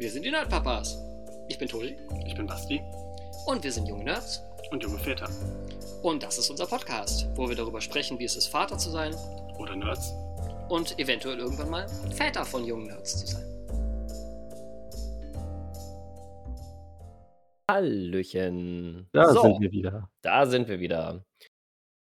[0.00, 0.96] Wir sind die Nerdpapas.
[1.46, 1.94] Ich bin Tobi
[2.24, 2.80] Ich bin Basti
[3.44, 4.42] und wir sind junge Nerds.
[4.70, 5.28] und junge Väter.
[6.02, 9.14] Und das ist unser Podcast, wo wir darüber sprechen, wie es ist, Vater zu sein
[9.58, 10.10] Oder Nerds.
[10.70, 13.44] und eventuell irgendwann mal Väter von jungen Nerds zu sein.
[17.70, 19.06] Hallöchen.
[19.12, 20.08] Da so, sind wir wieder.
[20.22, 21.22] da sind wir wieder.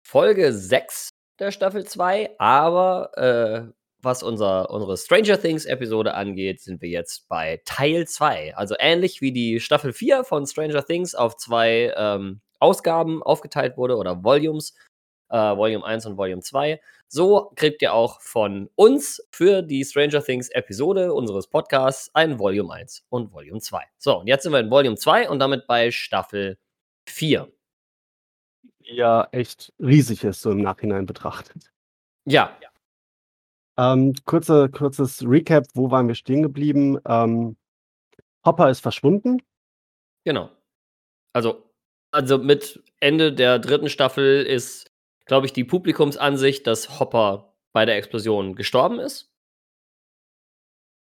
[0.06, 1.08] Folge 6
[1.38, 3.77] der Staffel 2, aber äh,
[4.08, 8.56] was unser, unsere Stranger Things Episode angeht, sind wir jetzt bei Teil 2.
[8.56, 13.96] Also ähnlich wie die Staffel 4 von Stranger Things auf zwei ähm, Ausgaben aufgeteilt wurde
[13.96, 14.74] oder Volumes,
[15.28, 16.80] äh, Volume 1 und Volume 2.
[17.06, 22.72] So kriegt ihr auch von uns für die Stranger Things Episode unseres Podcasts ein Volume
[22.72, 23.82] 1 und Volume 2.
[23.98, 26.56] So, und jetzt sind wir in Volume 2 und damit bei Staffel
[27.10, 27.46] 4.
[28.80, 31.70] Ja, echt riesig ist, so im Nachhinein betrachtet.
[32.24, 32.56] Ja,
[33.78, 36.98] Ähm, kurze, kurzes Recap, wo waren wir stehen geblieben?
[37.06, 37.56] Ähm,
[38.44, 39.40] Hopper ist verschwunden.
[40.24, 40.50] genau.
[41.32, 41.70] Also,
[42.10, 44.90] also mit Ende der dritten Staffel ist,
[45.26, 49.30] glaube ich, die Publikumsansicht, dass Hopper bei der Explosion gestorben ist.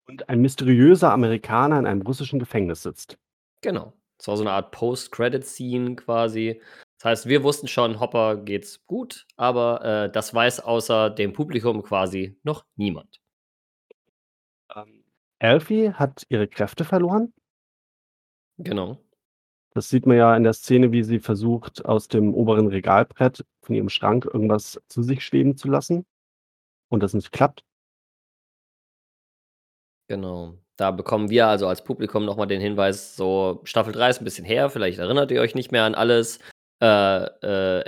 [0.06, 3.18] Und ein mysteriöser Amerikaner in einem russischen Gefängnis sitzt.
[3.62, 3.92] Genau.
[4.18, 6.60] Das war so eine Art Post-Credit-Scene quasi.
[6.98, 11.82] Das heißt, wir wussten schon, Hopper geht's gut, aber äh, das weiß außer dem Publikum
[11.82, 13.20] quasi noch niemand.
[14.74, 15.04] Ähm,
[15.38, 17.32] Alfie hat ihre Kräfte verloren.
[18.58, 18.98] Genau.
[19.74, 23.76] Das sieht man ja in der Szene, wie sie versucht, aus dem oberen Regalbrett von
[23.76, 26.04] ihrem Schrank irgendwas zu sich schweben zu lassen.
[26.88, 27.62] Und das nicht klappt.
[30.08, 30.54] Genau.
[30.76, 34.44] Da bekommen wir also als Publikum nochmal den Hinweis, so Staffel 3 ist ein bisschen
[34.44, 36.40] her, vielleicht erinnert ihr euch nicht mehr an alles.
[36.80, 37.84] Äh, äh,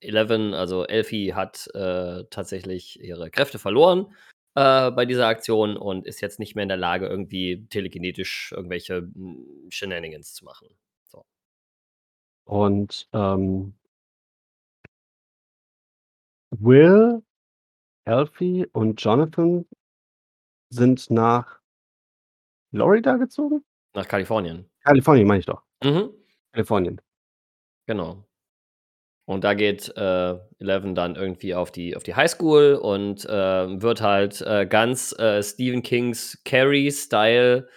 [0.00, 4.14] Eleven, also Elfie, hat äh, tatsächlich ihre Kräfte verloren
[4.54, 9.02] äh, bei dieser Aktion und ist jetzt nicht mehr in der Lage, irgendwie telekinetisch irgendwelche
[9.02, 10.68] mm, Shenanigans zu machen.
[11.04, 11.24] So.
[12.44, 13.74] Und ähm,
[16.50, 17.22] Will,
[18.06, 19.66] Alfie und Jonathan
[20.70, 21.60] sind nach
[22.70, 23.64] Florida gezogen?
[23.94, 24.68] Nach Kalifornien.
[24.80, 25.62] Kalifornien meine ich doch.
[25.82, 26.10] Mhm.
[26.52, 27.00] Kalifornien.
[27.86, 28.24] Genau.
[29.30, 34.00] Und da geht äh, Eleven dann irgendwie auf die, auf die Highschool und äh, wird
[34.00, 37.68] halt äh, ganz äh, Stephen Kings Carrie-Style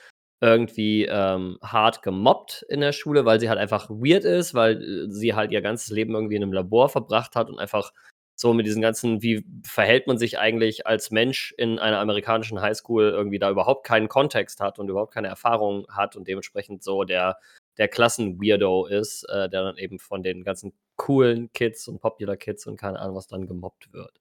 [0.41, 5.11] irgendwie ähm, hart gemobbt in der Schule, weil sie halt einfach weird ist, weil äh,
[5.11, 7.93] sie halt ihr ganzes Leben irgendwie in einem Labor verbracht hat und einfach
[8.35, 13.11] so mit diesen ganzen, wie verhält man sich eigentlich als Mensch in einer amerikanischen Highschool
[13.11, 17.37] irgendwie da überhaupt keinen Kontext hat und überhaupt keine Erfahrung hat und dementsprechend so der
[17.77, 22.67] der Klassen-Weirdo ist, äh, der dann eben von den ganzen coolen Kids und Popular Kids
[22.67, 24.19] und keine Ahnung was dann gemobbt wird.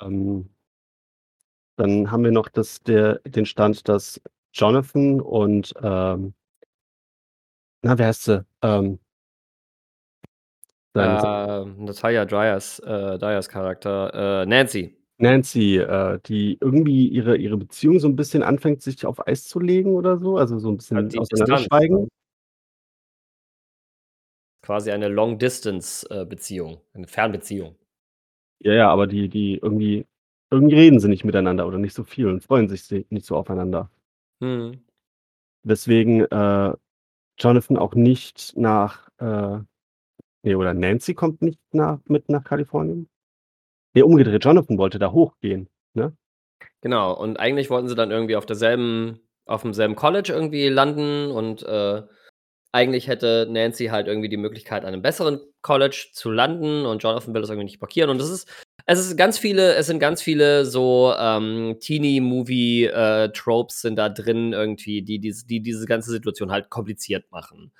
[0.00, 0.50] Ähm,
[1.76, 4.20] dann haben wir noch das, der, den Stand, dass
[4.52, 6.34] Jonathan und ähm,
[7.82, 8.44] na, wer heißt sie?
[8.62, 8.98] Ähm,
[10.94, 14.96] sein, Äh, Natalia Dryers, äh, Dyers Charakter, äh, Nancy.
[15.18, 19.60] Nancy, äh, die irgendwie ihre, ihre Beziehung so ein bisschen anfängt, sich auf Eis zu
[19.60, 22.08] legen oder so, also so ein bisschen die auseinanderschweigen.
[24.68, 27.76] Quasi eine Long-Distance-Beziehung, eine Fernbeziehung.
[28.58, 30.04] Ja, ja, aber die, die irgendwie,
[30.50, 33.90] irgendwie reden sie nicht miteinander oder nicht so viel und freuen sich nicht so aufeinander.
[34.42, 34.84] Hm.
[35.62, 36.74] Weswegen äh,
[37.38, 39.60] Jonathan auch nicht nach, äh,
[40.42, 43.08] nee, oder Nancy kommt nicht nach, mit nach Kalifornien.
[43.94, 46.14] Nee, umgedreht, Jonathan wollte da hochgehen, ne?
[46.82, 51.62] Genau, und eigentlich wollten sie dann irgendwie auf derselben, auf demselben College irgendwie landen und
[51.62, 52.02] äh,
[52.72, 57.34] eigentlich hätte Nancy halt irgendwie die Möglichkeit, an einem besseren College zu landen und Jonathan
[57.34, 58.10] will das irgendwie nicht blockieren.
[58.10, 58.48] Und das ist,
[58.86, 65.02] es ist ganz viele, es sind ganz viele so ähm, Teenie-Movie-Tropes sind da drin irgendwie,
[65.02, 67.72] die, die, die diese ganze Situation halt kompliziert machen.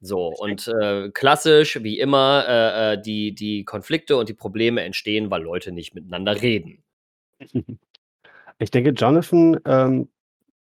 [0.00, 5.30] So, und äh, klassisch, wie immer, äh, äh, die, die Konflikte und die Probleme entstehen,
[5.30, 6.84] weil Leute nicht miteinander reden.
[8.58, 10.08] Ich denke, Jonathan ähm,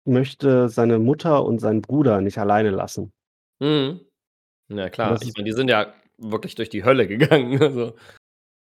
[0.04, 3.12] möchte seine Mutter und seinen Bruder nicht alleine lassen.
[3.60, 4.00] Mhm.
[4.68, 5.20] Ja, klar.
[5.22, 7.60] Ich meine, die sind ja wirklich durch die Hölle gegangen.
[7.60, 7.96] Also.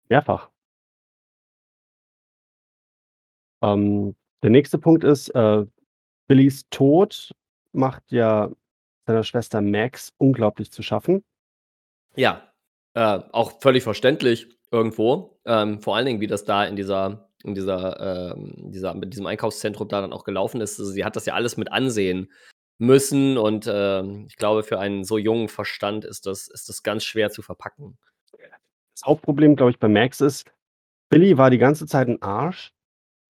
[0.09, 0.51] Mehrfach.
[3.63, 5.65] Ähm, der nächste Punkt ist, äh,
[6.29, 7.33] Billys Tod
[7.73, 8.51] macht ja
[9.07, 11.25] seiner Schwester Max unglaublich zu schaffen.
[12.17, 12.53] Ja,
[12.95, 15.41] äh, auch völlig verständlich irgendwo.
[15.45, 19.27] Ähm, vor allen Dingen, wie das da in dieser, in dieser, ähm, dieser, mit diesem
[19.27, 20.79] Einkaufszentrum da dann auch gelaufen ist.
[20.79, 22.31] Also sie hat das ja alles mit ansehen
[22.79, 27.05] müssen und ähm, ich glaube, für einen so jungen Verstand ist das, ist das ganz
[27.05, 27.99] schwer zu verpacken.
[28.97, 30.47] Das Hauptproblem, glaube ich, bei Max ist,
[31.11, 32.73] Billy war die ganze Zeit ein Arsch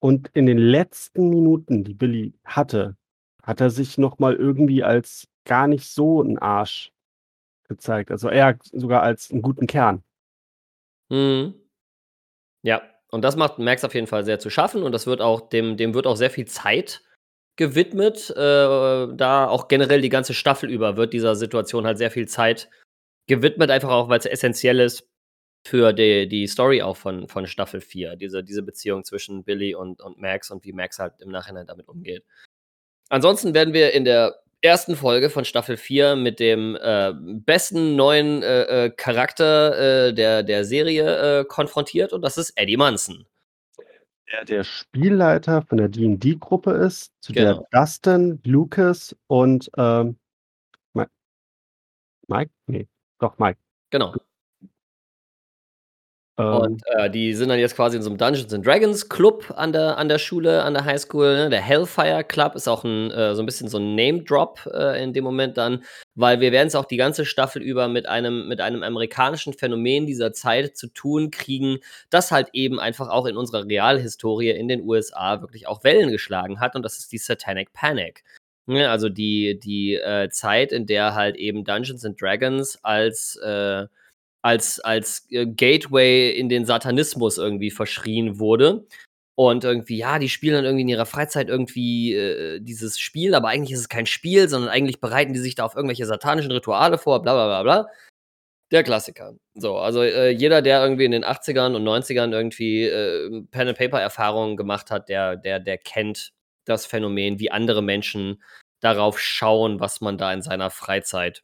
[0.00, 2.97] und in den letzten Minuten, die Billy hatte,
[3.43, 6.93] hat er sich noch mal irgendwie als gar nicht so 'n Arsch
[7.69, 10.03] gezeigt, also eher sogar als 'n guten Kern.
[11.11, 11.55] Mhm.
[12.65, 15.49] Ja, und das macht Max auf jeden Fall sehr zu schaffen und das wird auch
[15.49, 17.03] dem dem wird auch sehr viel Zeit
[17.56, 18.31] gewidmet.
[18.31, 22.69] Äh, da auch generell die ganze Staffel über wird dieser Situation halt sehr viel Zeit
[23.28, 25.08] gewidmet, einfach auch, weil's essenziell ist
[25.66, 30.02] für die die Story auch von von Staffel 4, diese diese Beziehung zwischen Billy und
[30.02, 32.25] und Max und wie Max halt im Nachhinein damit umgeht.
[33.10, 38.43] Ansonsten werden wir in der ersten Folge von Staffel 4 mit dem, äh, besten neuen,
[38.43, 43.26] äh, äh, Charakter, äh, der der Serie, äh, konfrontiert und das ist Eddie Munson.
[44.32, 47.67] Der der Spielleiter von der D&D-Gruppe ist, zu der Genau.
[47.70, 50.19] Dustin, Lucas und, ähm,
[50.94, 51.05] Mi
[52.29, 52.50] Mike?
[52.67, 52.88] Ne,
[53.19, 53.61] doch Mike.
[53.90, 54.14] Genau.
[56.50, 56.62] Ähm.
[56.62, 59.73] Und, äh, die sind dann jetzt quasi in so 'nem Dungeons and Dragons Club an
[59.73, 61.50] der an der Schule, an der Highschool, ne?
[61.50, 65.03] Der Hellfire Club ist auch 'n äh, so 'n bisschen so 'n Name Drop, äh,
[65.03, 65.83] in dem Moment dann,
[66.15, 70.33] weil wir werden's auch die ganze Staffel über mit einem mit einem amerikanischen Phänomen dieser
[70.33, 71.79] Zeit zu tun kriegen,
[72.11, 76.61] das halt eben einfach auch in unserer Realhistorie in den USA wirklich auch Wellen geschlagen
[76.61, 78.25] hat und das ist die Satanic Panic.
[78.67, 83.87] Ne, also die die, äh, Zeit, in der halt eben Dungeons and Dragons als, äh
[84.43, 88.87] als als, äh, Gateway in den Satanismus irgendwie verschrien wurde.
[89.35, 93.49] Und irgendwie, ja, die spielen dann irgendwie in ihrer Freizeit irgendwie, äh, dieses Spiel, aber
[93.49, 96.99] eigentlich ist es kein Spiel, sondern eigentlich bereiten die sich da auf irgendwelche satanischen Rituale
[96.99, 97.89] vor, bla bla bla bla.
[98.71, 99.35] Der Klassiker.
[99.55, 103.79] So, also, äh, jeder, der irgendwie in den 80ern und 90ern irgendwie, äh, Pen and
[103.79, 106.33] Paper Erfahrungen gemacht hat, der der der kennt
[106.65, 108.43] das Phänomen, wie andere Menschen
[108.81, 111.43] darauf schauen, was man da in seiner Freizeit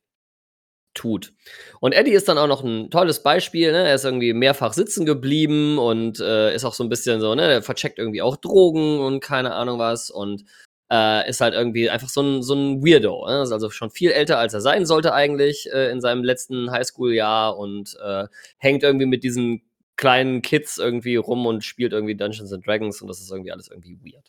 [0.99, 1.33] tut.
[1.81, 3.89] Und Eddie ist dann auch noch 'n tolles Beispiel, ne?
[3.89, 7.49] Er ist irgendwie mehrfach sitzen geblieben und, äh, ist auch so 'n bisschen so, ne
[7.49, 10.45] der vercheckt irgendwie auch Drogen und keine Ahnung was und,
[10.93, 13.43] äh, ist halt irgendwie einfach so 'n so 'n Weirdo, ne?
[13.43, 17.56] Ist also schon viel älter, als er sein sollte eigentlich, äh, in seinem letzten Highschool-Jahr
[17.59, 18.27] und, äh,
[18.59, 19.62] hängt irgendwie mit diesen
[19.97, 23.69] kleinen Kids irgendwie rum und spielt irgendwie Dungeons and Dragons und das ist irgendwie alles
[23.71, 24.29] irgendwie weird.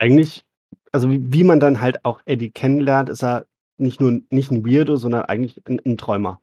[0.00, 0.44] Eigentlich
[0.92, 3.46] also wie wie man dann halt auch Eddie kennenlernt, ist er
[3.78, 6.40] nicht nur nicht 'n Weirdo, sondern eigentlich 'n 'n Träumer.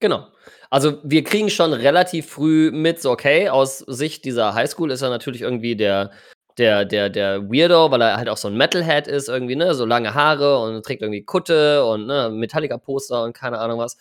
[0.00, 0.26] Genau.
[0.70, 5.10] Also, wir kriegen schon relativ früh mit, so, okay, aus Sicht dieser Highschool ist er
[5.10, 6.10] natürlich irgendwie der
[6.58, 9.86] der der der Weirdo, weil er halt auch so 'n Metalhead ist irgendwie, ne, so
[9.86, 13.96] lange Haare und trägt irgendwie Kutte und, ne, Metallica-Poster und keine Ahnung was.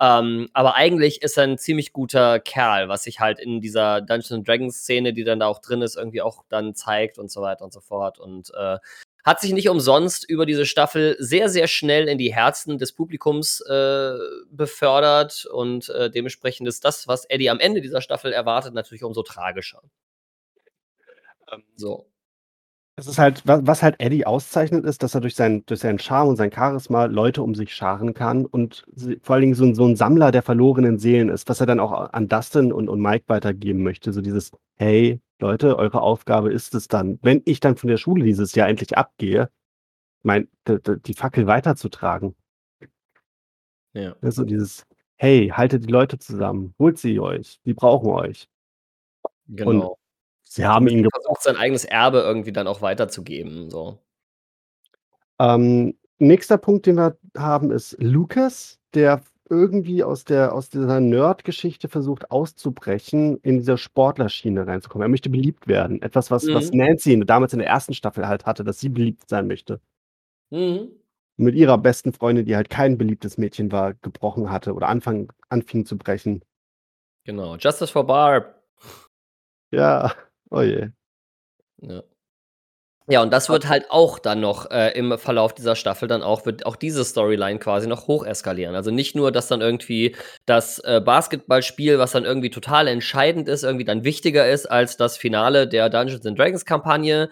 [0.00, 4.32] Ähm, aber eigentlich ist er 'n ziemlich guter Kerl, was sich halt in dieser Dungeons
[4.32, 7.42] and Dragons Szene, die dann da auch drin ist, irgendwie auch dann zeigt und so
[7.42, 8.78] weiter und so fort und, äh,
[9.24, 13.60] hat sich nicht umsonst über diese Staffel sehr, sehr schnell in die Herzen des Publikums,
[13.60, 14.14] äh,
[14.50, 19.22] befördert und, äh, dementsprechend ist das, was Eddie am Ende dieser Staffel erwartet, natürlich umso
[19.22, 19.82] tragischer.
[21.50, 22.11] Ähm So.
[22.98, 25.98] Es ist halt wa was halt Eddie auszeichnet, ist, dass er durch seinen durch seinen
[25.98, 28.84] Charme und sein Charisma Leute um sich scharen kann und
[29.22, 31.80] vor allen Dingen so 'n so 'n Sammler der verlorenen Seelen ist, was er dann
[31.80, 34.12] auch an Dustin und und Mike weitergeben möchte.
[34.12, 38.24] So dieses: „Hey, Leute, eure Aufgabe ist es dann, wenn ich dann von der Schule
[38.24, 39.48] dieses Jahr endlich abgehe,
[40.22, 42.34] mein die Fackel weiterzutragen.“
[43.94, 44.14] Ja.
[44.22, 44.84] So dieses:
[45.16, 48.46] „Hey, haltet die Leute zusammen, holt sie euch, die brauchen euch.“
[49.64, 49.96] Und Genau.
[50.54, 53.98] Sie haben ihn versucht, sein eigenes Erbe irgendwie dann auch weiterzugeben, so.
[55.40, 61.88] Ähm, nächster Punkt, den wir haben, ist Lucas, der irgendwie aus der aus dieser Nerd-Geschichte
[61.88, 65.04] versucht auszubrechen, in dieser Sportlerschiene reinzukommen.
[65.06, 66.00] Er möchte beliebt werden.
[66.00, 66.78] Etwas, was was Mhm.
[66.78, 67.92] Nancy damals in der 1.
[67.94, 69.80] Staffel halt hatte, dass sie beliebt sein möchte.
[70.50, 70.92] Mhm.
[71.38, 75.86] Mit ihrer besten Freundin, die halt kein beliebtes Mädchen war, gebrochen hatte oder anfang anfing
[75.86, 76.42] zu brechen.
[77.24, 77.56] Genau.
[77.56, 78.54] Justice for Barb.
[79.72, 80.12] Ja,
[80.52, 80.90] oh je.
[81.82, 82.02] Ja.
[83.08, 86.46] Ja, und das wird halt auch dann noch, äh, im Verlauf dieser Staffel dann auch
[86.46, 88.76] wird auch diese Storyline quasi noch hocheskalieren.
[88.76, 90.14] Also, nicht nur, dass dann irgendwie
[90.46, 95.16] das, äh, Basketballspiel, was dann irgendwie total entscheidend ist, irgendwie dann wichtiger ist als das
[95.16, 97.28] Finale der Dungeons and Dragons Kampagne,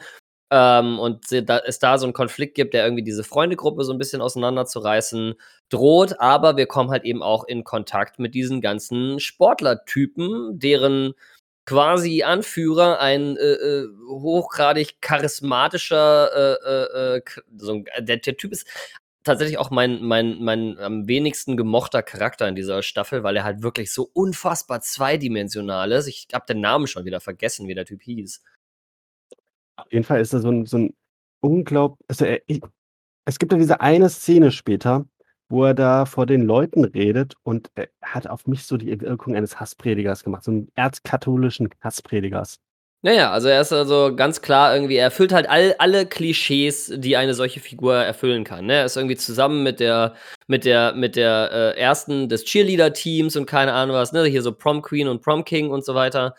[0.53, 3.99] ähm, und da es da so 'n Konflikt gibt, der irgendwie diese Freundegruppe so 'n
[3.99, 5.35] bisschen auseinanderzureißen
[5.71, 11.15] droht, aber wir kommen halt eben auch in Kontakt mit diesen ganzen Sportlertypen, deren
[11.71, 17.23] quasi Anführer ein, äh, äh, hochgradig charismatischer, äh, äh, äh,
[17.57, 18.67] so der der Typ ist
[19.25, 23.63] tatsächlich auch mein mein mein am wenigsten gemochter Charakter in dieser Staffel, weil er halt
[23.63, 26.09] wirklich so unfassbar zweidimensional ist.
[26.09, 28.41] Ich habe den Namen schon wieder vergessen, wie der Typ hieß.
[29.79, 30.95] Auf jeden Fall ist er so 'n so 'n
[31.41, 32.61] unglaub also, er i
[33.27, 35.07] es gibt ja diese eine Szene später,
[35.51, 39.35] wo er da vor den Leuten redet und er hat auf mich so die Wirkung
[39.37, 42.59] eines Hasspredigers gemacht, so 'n erzkatholischen Hasspredigers.
[43.03, 47.17] Naja, also er ist also ganz klar irgendwie, er erfüllt halt all, alle Klischees, die
[47.17, 48.67] eine solche Figur erfüllen kann.
[48.67, 48.75] Ne?
[48.75, 50.13] Er ist irgendwie zusammen mit der,
[50.49, 54.27] mit der, mit der äh, ersten des Cheerleader-Teams und keine Ahnung was, ne?
[54.27, 56.35] Hier so Prom Queen und Prom King und so weiter.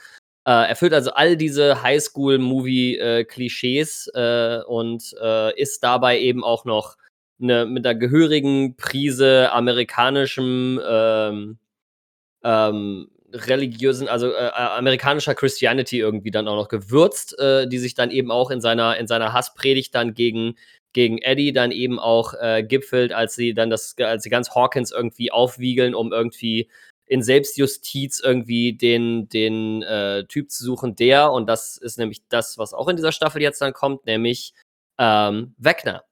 [0.45, 6.95] Äh, erfüllt also all diese Highschool-Movie-Klischees äh, äh, und äh, ist dabei eben auch noch
[7.41, 11.57] ne, mit einer gehörigen Prise amerikanischem ähm,
[12.43, 17.93] ähm, religiösen, also äh, äh, amerikanischer Christianity irgendwie dann auch noch gewürzt, äh, die sich
[17.93, 20.55] dann eben auch in seiner, in seiner Hasspredigt dann gegen,
[20.93, 24.91] gegen Eddie dann eben auch äh, gipfelt, als sie dann das, als sie ganz Hawkins
[24.91, 26.69] irgendwie aufwiegeln, um irgendwie
[27.05, 32.57] in Selbstjustiz irgendwie den, den äh, Typ zu suchen, der, und das ist nämlich das,
[32.57, 34.53] was auch in dieser Staffel jetzt dann kommt, nämlich
[34.97, 36.03] ähm, Wegner.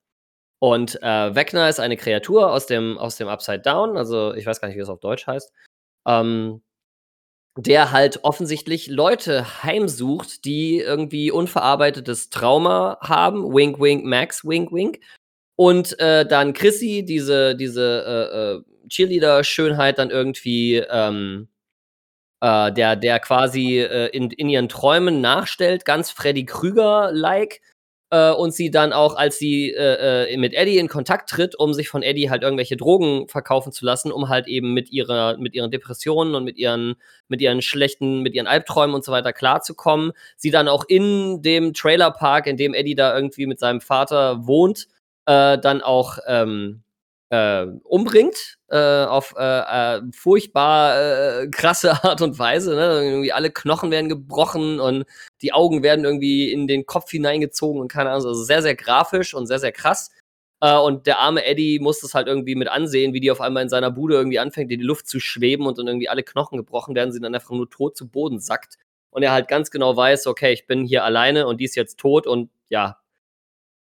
[0.59, 4.59] Und äh, Wegner ist eine Kreatur aus dem, aus dem Upside Down, also ich weiß
[4.59, 5.53] gar nicht, wie das auf Deutsch heißt.
[6.05, 6.61] Ähm,
[7.57, 13.53] der halt offensichtlich Leute heimsucht, die irgendwie unverarbeitetes Trauma haben.
[13.53, 14.99] Wink, wink, Max, wink, wink.
[15.57, 21.49] Und äh, dann Chrissy, diese, diese äh, äh, Cheerleader-Schönheit, dann irgendwie, ähm,
[22.41, 27.61] äh, der, der quasi äh, in, in ihren Träumen nachstellt, ganz Freddy Krüger-like
[28.11, 31.73] äh, und sie dann auch, als sie äh, äh, mit Eddie in Kontakt tritt, um
[31.73, 35.53] sich von Eddie halt irgendwelche Drogen verkaufen zu lassen, um halt eben mit ihrer, mit
[35.53, 36.95] ihren Depressionen und mit ihren,
[37.27, 40.11] mit ihren schlechten, mit ihren Albträumen und so weiter klarzukommen.
[40.37, 44.87] Sie dann auch in dem Trailerpark, in dem Eddie da irgendwie mit seinem Vater wohnt,
[45.25, 46.81] äh, dann auch ähm,
[47.29, 52.75] äh, umbringt äh, auf äh, äh, furchtbar äh, krasse Art und Weise.
[52.75, 53.03] Ne?
[53.03, 55.05] Irgendwie alle Knochen werden gebrochen und
[55.41, 58.25] die Augen werden irgendwie in den Kopf hineingezogen und keine Ahnung.
[58.25, 60.11] Also sehr, sehr grafisch und sehr, sehr krass.
[60.61, 63.63] Äh, und der arme Eddie muss das halt irgendwie mit ansehen, wie die auf einmal
[63.63, 66.57] in seiner Bude irgendwie anfängt, in die Luft zu schweben und dann irgendwie alle Knochen
[66.57, 68.77] gebrochen werden, sie dann einfach nur tot zu Boden sackt.
[69.11, 71.97] Und er halt ganz genau weiß, okay, ich bin hier alleine und die ist jetzt
[71.99, 72.99] tot und ja,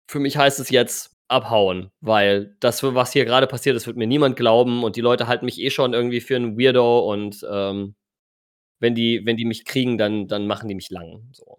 [0.09, 4.07] für mich heißt es jetzt, abhauen, weil das, was hier gerade passiert ist, wird mir
[4.07, 7.95] niemand glauben und die Leute halten mich eh schon irgendwie für einen Weirdo und ähm,
[8.81, 11.29] wenn die, wenn die mich kriegen, dann, dann machen die mich lang.
[11.33, 11.59] So.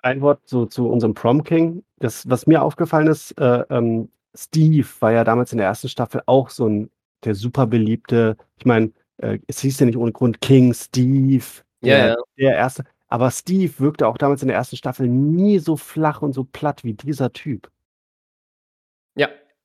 [0.00, 1.84] Ein Wort so zu unserem Prom King.
[1.98, 6.22] Das, was mir aufgefallen ist, äh, ähm, Steve war ja damals in der ersten Staffel
[6.26, 6.90] auch so ein
[7.24, 11.44] der super beliebte, ich meine, äh, es hieß ja nicht ohne Grund King, Steve,
[11.82, 12.16] ja, der, ja.
[12.38, 12.84] der erste.
[13.08, 16.84] Aber Steve wirkte auch damals in der ersten Staffel nie so flach und so platt
[16.84, 17.70] wie dieser Typ.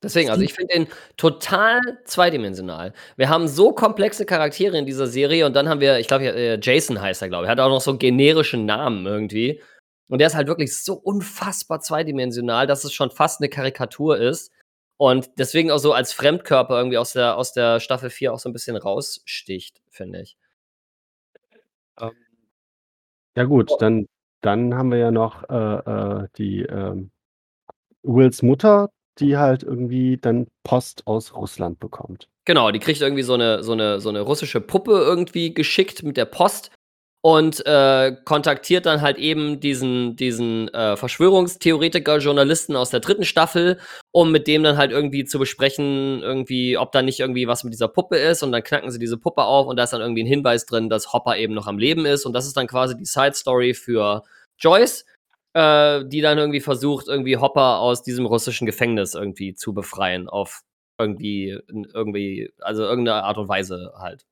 [0.02, 0.86] Deswegen, also ich finde den
[1.18, 2.94] total zweidimensional.
[3.16, 6.58] Wir haben so komplexe Charaktere in dieser Serie und dann haben wir, ich glaube, äh,
[6.60, 7.48] Jason heißt er, glaube ich.
[7.48, 9.60] Er hat auch noch so generische Namen irgendwie.
[10.08, 14.50] Und der ist halt wirklich so unfassbar zweidimensional, dass es schon fast eine Karikatur ist.
[14.96, 18.48] Und deswegen auch so als Fremdkörper irgendwie aus der, aus der Staffel 4 auch so
[18.48, 20.36] ein bisschen raussticht, finde ich.
[22.00, 22.10] Ähm,
[23.36, 24.06] ja gut, dann,
[24.40, 27.10] dann haben wir ja noch äh, äh, die ähm,
[28.02, 28.90] Wills Mutter,
[29.20, 32.28] die halt irgendwie dann Post aus Russland bekommt.
[32.44, 36.16] Genau, die kriegt irgendwie so eine, so eine, so eine russische Puppe irgendwie geschickt mit
[36.16, 36.70] der Post
[37.22, 43.78] und äh, kontaktiert dann halt eben diesen, diesen äh, Verschwörungstheoretiker-Journalisten aus der dritten Staffel,
[44.10, 47.74] um mit dem dann halt irgendwie zu besprechen, irgendwie, ob da nicht irgendwie was mit
[47.74, 48.42] dieser Puppe ist.
[48.42, 50.88] Und dann knacken sie diese Puppe auf und da ist dann irgendwie ein Hinweis drin,
[50.88, 52.24] dass Hopper eben noch am Leben ist.
[52.24, 54.22] Und das ist dann quasi die Side-Story für
[54.58, 55.04] Joyce
[55.54, 60.62] äh, die dann irgendwie versucht, irgendwie Hopper aus diesem russischen Gefängnis irgendwie zu befreien, auf
[60.98, 61.58] irgendwie,
[61.94, 64.24] irgendwie, also irgendeine Art und Weise halt.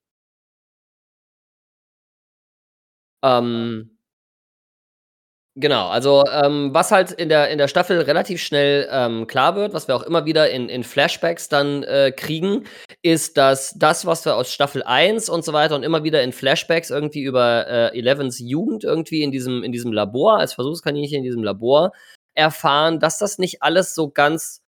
[3.22, 3.98] Ähm,
[5.60, 9.74] Genau, also ähm, was halt in der, in der Staffel relativ schnell ähm, klar wird,
[9.74, 12.62] was wir auch immer wieder in, in Flashbacks dann äh, kriegen,
[13.02, 16.32] ist, dass das, was wir aus Staffel 1 und so weiter und immer wieder in
[16.32, 21.24] Flashbacks irgendwie über äh, Elevens Jugend irgendwie in diesem, in diesem Labor, als Versuchskaninchen in
[21.24, 21.92] diesem Labor,
[22.34, 24.62] erfahren, dass das nicht alles so ganz,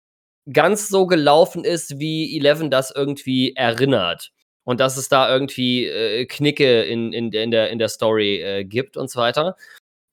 [0.52, 4.32] ganz so gelaufen ist, wie Eleven das irgendwie erinnert.
[4.66, 8.66] Und dass es da irgendwie äh, Knicke in, in, in, der, in der Story äh,
[8.66, 9.56] gibt und so weiter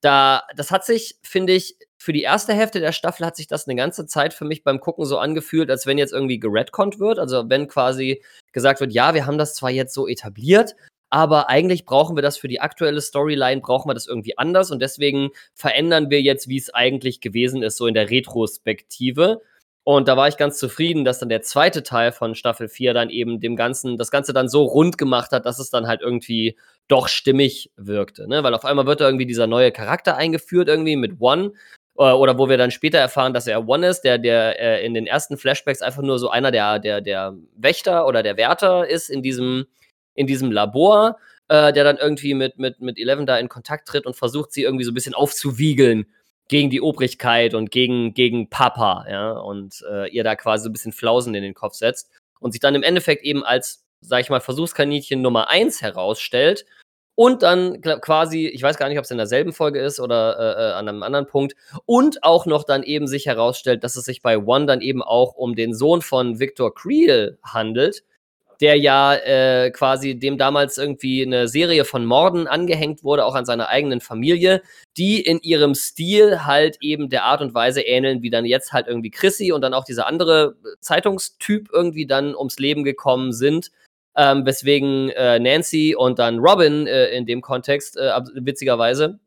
[0.05, 3.67] da, das hat sich, finde ich, für die erste Hälfte der Staffel hat sich das
[3.67, 7.17] eine ganze Zeit für mich beim Gucken so angefühlt, als wenn jetzt irgendwie geredconnt wird.
[7.17, 8.21] Also wenn quasi
[8.51, 10.75] gesagt wird, ja, wir haben das zwar jetzt so etabliert,
[11.09, 14.83] aber eigentlich brauchen wir das für die aktuelle Storyline, brauchen wir das irgendwie anders und
[14.83, 19.41] deswegen verändern wir jetzt, wie es eigentlich gewesen ist, so in der Retrospektive.
[19.83, 23.09] Und da war ich ganz zufrieden, dass dann der zweite Teil von Staffel 4 dann
[23.09, 26.55] eben dem Ganzen, das Ganze dann so rund gemacht hat, dass es dann halt irgendwie
[26.87, 28.27] doch stimmig wirkte.
[28.27, 28.43] Ne?
[28.43, 31.53] Weil auf einmal wird da irgendwie dieser neue Charakter eingeführt, irgendwie mit One.
[31.97, 34.93] Äh, oder wo wir dann später erfahren, dass er One ist, der, der äh, in
[34.93, 39.09] den ersten Flashbacks einfach nur so einer der, der, der Wächter oder der Wärter ist
[39.09, 39.65] in diesem,
[40.13, 41.17] in diesem Labor.
[41.47, 44.63] äh, der dann irgendwie mit, mit, mit Eleven da in Kontakt tritt und versucht, sie
[44.63, 46.07] irgendwie so ein bisschen aufzuwiegeln
[46.47, 50.73] gegen die Obrigkeit und gegen, gegen Papa, ja, und äh, ihr da quasi so ein
[50.73, 52.09] bisschen Flausen in den Kopf setzt
[52.39, 56.65] und sich dann im Endeffekt eben als, sag ich mal, Versuchskaninchen Nummer eins herausstellt
[57.15, 60.69] und dann quasi, ich weiß gar nicht, ob es in derselben Folge ist oder äh,
[60.69, 61.55] äh, an einem anderen Punkt,
[61.85, 65.35] und auch noch dann eben sich herausstellt, dass es sich bei One dann eben auch
[65.35, 68.03] um den Sohn von Victor Creel handelt,
[68.61, 73.45] der ja äh, quasi dem damals irgendwie eine Serie von Morden angehängt wurde, auch an
[73.45, 74.61] seiner eigenen Familie,
[74.97, 78.87] die in ihrem Stil halt eben der Art und Weise ähneln, wie dann jetzt halt
[78.87, 83.71] irgendwie Chrissy und dann auch dieser andere Zeitungstyp irgendwie dann ums Leben gekommen sind
[84.15, 89.19] ähm, weswegen äh, Nancy und dann Robin äh, in dem Kontext, äh, witzigerweise,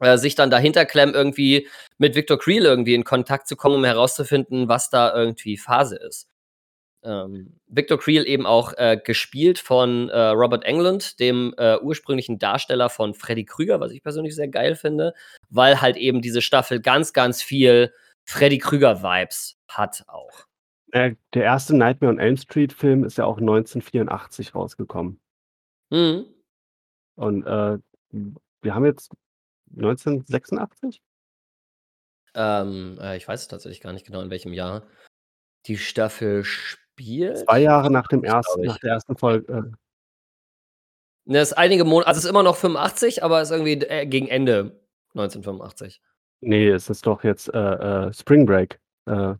[0.00, 1.68] äh, sich dann dahinter klemmen, irgendwie
[1.98, 6.28] mit Victor Creel irgendwie in Kontakt zu kommen, um herauszufinden, was da irgendwie Phase ist.
[7.04, 12.90] Ähm, Victor Creel eben auch äh, gespielt von äh, Robert Englund, dem äh, ursprünglichen Darsteller
[12.90, 15.14] von Freddy Krüger, was ich persönlich sehr geil finde,
[15.48, 17.92] weil halt eben diese Staffel ganz, ganz viel
[18.24, 20.47] Freddy Krüger-Vibes hat auch.
[20.92, 25.20] Äh, der erste Nightmare on Elm Street Film ist ja auch 1984 rausgekommen.
[25.90, 26.26] Mhm.
[27.16, 27.78] Und, äh,
[28.62, 29.12] wir haben jetzt
[29.76, 31.02] 1986?
[32.34, 34.86] Ähm, äh, ich weiß es tatsächlich gar nicht genau, in welchem Jahr
[35.66, 37.38] die Staffel spielt.
[37.38, 39.62] 2 Jahre nach dem ersten nach der ersten Folge, äh
[41.30, 44.28] Ne, ist einige Monate also, es ist immer noch 85, aber ist irgendwie äh, gegen
[44.28, 44.80] Ende
[45.10, 46.00] 1985.
[46.40, 48.80] Ne, es ist doch jetzt, äh, äh, Spring Break.
[49.04, 49.34] Äh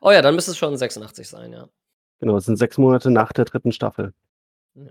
[0.00, 1.68] Oh ja, dann müsste es schon 86 sein, ja.
[2.20, 4.12] Genau, es sind 6 Monate nach der dritten Staffel.
[4.74, 4.90] Ja.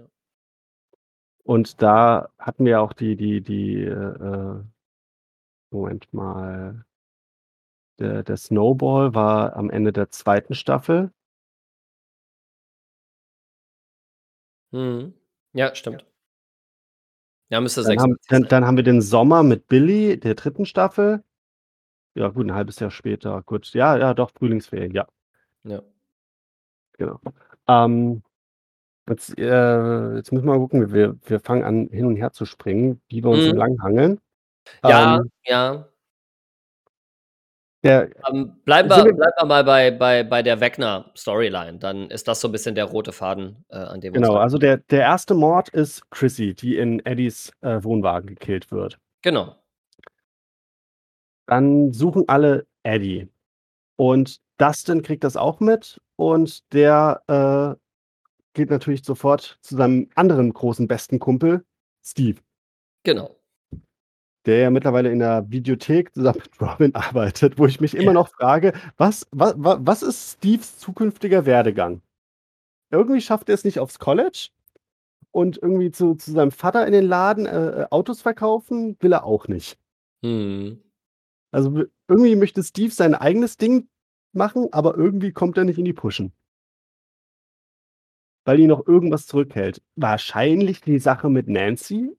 [1.43, 4.61] Und da hatten wir auch die die die, äh
[5.71, 6.85] Moment mal.
[7.99, 11.11] Der der Snowball war am Ende der zweiten Staffel.
[14.71, 15.13] Mhm.
[15.53, 16.05] Ja, stimmt.
[17.49, 18.49] Ja, müsste Dann haben 86 dann sein.
[18.49, 21.23] dann haben wir den Sommer mit Billy der dritten Staffel.
[22.17, 23.43] Ja gut, 'n halbes Jahr später.
[23.45, 25.05] Gut, ja, ja, doch, Frühlingsferien, ja.
[25.65, 25.81] Ja.
[26.99, 27.19] Genau.
[27.67, 28.23] Ähm,
[29.09, 32.45] jetzt, äh jetzt müssen wir mal gucken, wir wir fangen an, hin und her zu
[32.45, 33.51] springen, wie wir uns Mhm.
[33.51, 34.19] entlanghangeln.
[34.83, 35.89] Ja, Ähm ja.
[37.83, 41.77] Der Ähm, bleiben wir bleiben wir mal bei bei bei der Vecna-Storyline.
[41.79, 44.77] Dann ist das so 'n bisschen der rote Faden, äh, an dem Genau, also der
[44.77, 48.97] der erste Mord ist Chrissy, die in Eddies, äh, Wohnwagen gekillt wird.
[49.23, 49.57] Genau.
[51.47, 53.27] Dann suchen alle Eddie.
[53.95, 57.79] Und Dustin kriegt das auch mit und der, äh,
[58.53, 61.63] geht natürlich sofort zu seinem anderen großen besten Kumpel,
[62.03, 62.39] Steve.
[63.03, 63.35] Genau.
[64.45, 68.29] Der ja mittlerweile in der Videothek zusammen mit Robin arbeitet, wo ich mich immer noch
[68.29, 72.01] frage, was wa wa was ist Steves zukünftiger Werdegang?
[72.91, 74.49] Irgendwie schafft er's nicht aufs College
[75.31, 79.25] und irgendwie zu zu seinem Vater in den Laden, äh, äh, Autos verkaufen will er
[79.25, 79.77] auch nicht.
[80.21, 80.81] Mhm.
[81.51, 83.87] Also, irgendwie möchte Steve sein eigenes Ding
[84.33, 86.33] machen, aber irgendwie kommt er nicht in die Puschen.
[88.45, 89.81] Weil ihn noch irgendwas zurückhält.
[89.95, 92.15] Wahrscheinlich die Sache mit Nancy?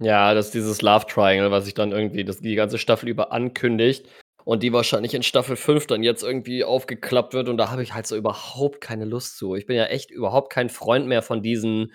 [0.00, 3.32] Ja, das ist dieses Love Triangle, was sich dann irgendwie das die ganze Staffel über
[3.32, 4.06] ankündigt
[4.44, 7.94] und die wahrscheinlich in Staffel 5 dann jetzt irgendwie aufgeklappt wird und da habe ich
[7.94, 9.56] halt so überhaupt keine Lust zu.
[9.56, 11.92] Ich bin ja echt überhaupt kein Freund mehr von diesen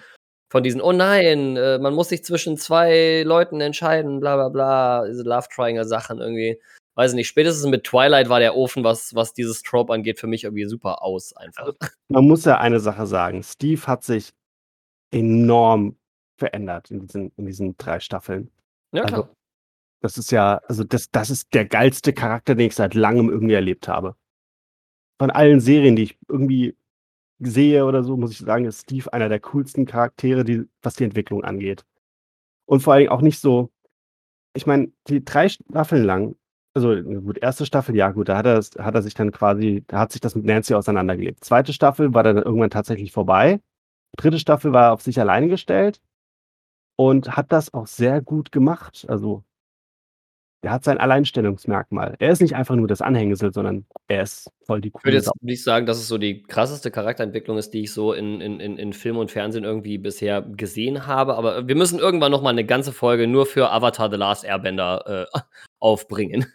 [0.54, 5.08] von diesen: „Oh nein, äh, man muss sich zwischen 2 Leuten entscheiden, bla bla bla“,
[5.08, 6.62] diese Love Triangle Sachen irgendwie.
[6.94, 10.28] Weiß ich nicht, spätestens mit Twilight war der Ofen, was was dieses Trope angeht, für
[10.28, 11.66] mich irgendwie super aus einfach.
[11.66, 11.78] Also,
[12.10, 14.30] man muss ja eine Sache sagen, Steve hat sich
[15.12, 15.98] enorm
[16.38, 18.52] verändert in diesen in diesen 3 Staffeln.
[18.92, 19.36] Ja, Also, klar.
[20.02, 23.56] das ist ja also, das das ist der geilste Charakter, den ich seit Langem irgendwie
[23.56, 24.16] erlebt habe.
[25.20, 26.76] Von allen Serien, die ich irgendwie
[27.46, 31.04] sehe oder so, muss ich sagen, ist Steve einer der coolsten Charaktere, die was die
[31.06, 31.86] Entwicklung angeht.
[32.66, 33.72] Und vor allen Dingen auch nicht so
[34.56, 36.36] ich meine, die 3 Staffeln lang
[36.76, 37.68] also, gut, 1.
[37.68, 40.36] Staffel, ja gut, da hat er's hat er sich dann quasi da hat sich das
[40.36, 41.44] mit Nancy auseinandergelebt.
[41.44, 41.66] 2.
[41.66, 43.62] Staffel war dann irgendwann tatsächlich vorbei.
[44.18, 44.40] 3.
[44.40, 46.02] Staffel war er auf sich alleine gestellt
[46.96, 49.06] und hat das auch sehr gut gemacht.
[49.08, 49.44] Also
[50.64, 52.16] der hat sein Alleinstellungsmerkmal.
[52.20, 55.16] Er ist nicht einfach nur das Anhängsel, sondern er ist voll die Ich würde coole
[55.18, 58.60] jetzt nicht sagen, dass es so die krasseste Charakterentwicklung ist, die ich so in in
[58.78, 62.66] in Film und Fernsehen irgendwie bisher gesehen habe, aber wir müssen irgendwann noch mal 'ne
[62.66, 65.40] ganze Folge nur für Avatar: The Last Airbender, äh,
[65.80, 66.46] aufbringen.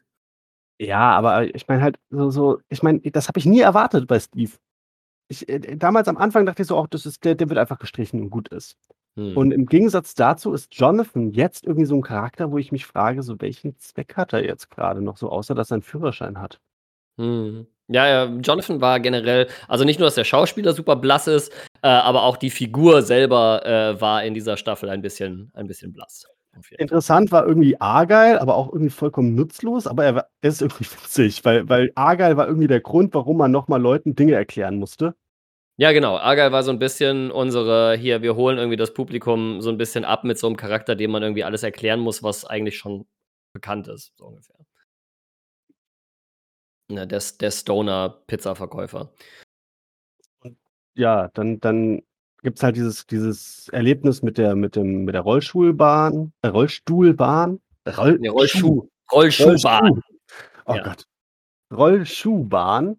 [0.80, 4.20] Ja, aber ich meine halt so so ich meine, das habe ich nie erwartet bei
[4.20, 4.52] Steve.
[5.28, 7.78] Ich äh, damals am Anfang dachte ich so: „Ach, das ist der der wird einfach
[7.80, 8.76] gestrichen und gut ist.“
[9.18, 9.36] Mhm.
[9.36, 13.22] Und im Gegensatz dazu ist Jonathan jetzt irgendwie so 'n Charakter, wo ich mich frage,
[13.22, 16.60] so welchen Zweck hat er jetzt grade noch so, außer dass er 'n Führerschein hat?
[17.16, 17.66] Mhm.
[17.90, 21.50] Ja, ja, Jonathan war generell also nicht nur, dass der Schauspieler super blass ist,
[21.82, 25.92] äh, aber auch die Figur selber, äh, war in dieser Staffel ein bisschen ein bisschen
[25.92, 26.26] blass.
[26.76, 31.44] Interessant war irgendwie Argyle, aber auch irgendwie vollkommen nutzlos, aber er war ist irgendwie witzig,
[31.44, 35.14] weil weil Argyle war irgendwie der Grund, warum man noch mal Leuten Dinge erklären musste.
[35.80, 36.16] Ja, genau.
[36.18, 40.04] Argyle war so 'n bisschen unsere hier, wir holen irgendwie das Publikum so 'n bisschen
[40.04, 43.06] ab mit so 'nem Charakter, dem man irgendwie alles erklären muss, was eigentlich schon
[43.54, 44.58] bekannt ist, so ungefähr.
[46.90, 49.10] Ne, der der Stoner-Pizzaverkäufer.
[50.96, 52.02] Ja, dann dann
[52.42, 57.60] gibt's halt dieses dieses Erlebnis mit der mit dem mit der Rollschulbahn äh, Rollstuhlbahn?
[57.96, 59.80] Roll Ne, Schuh Rollschuh Rollschuhbahn.
[59.94, 60.00] Rollschuh.
[60.66, 60.82] Oh Ja.
[60.82, 61.04] Gott.
[61.72, 62.98] Rollschuhbahn,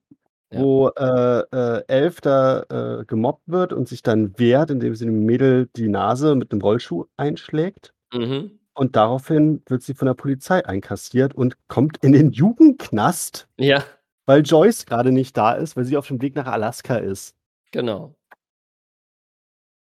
[0.52, 0.60] Ja.
[0.62, 2.62] wo, äh, äh, Elf da,
[3.02, 6.62] äh, gemobbt wird und sich dann wehrt, indem sie dem Mädel die Nase mit 'nem
[6.62, 7.94] Rollschuh einschlägt.
[8.14, 8.60] Mhm.
[8.74, 13.84] Und daraufhin wird sie von der Polizei einkassiert und kommt in den Jugendknast Ja.
[14.26, 17.36] weil Joyce grade nicht da ist, weil sie auf dem Weg nach Alaska ist.
[17.72, 18.16] Genau.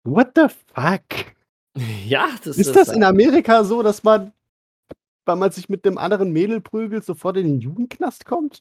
[0.07, 1.03] What the fuck?
[2.07, 4.33] Ja, das Ist ist das in Amerika so, dass man,
[5.27, 8.61] weil man sich mit 'nem anderen Mädel prügelt, sofort in den Jugendknast kommt?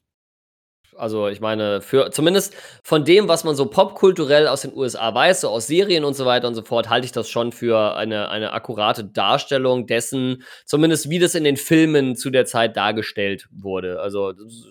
[0.98, 5.42] Also, ich meine, für zumindest von dem, was man so popkulturell aus den USA weiß,
[5.42, 8.30] so aus Serien und so weiter und so fort, halte ich das schon für eine
[8.30, 14.00] eine akkurate Darstellung dessen zumindest wie das in den Filmen zu der Zeit dargestellt wurde.
[14.00, 14.68] Also, ist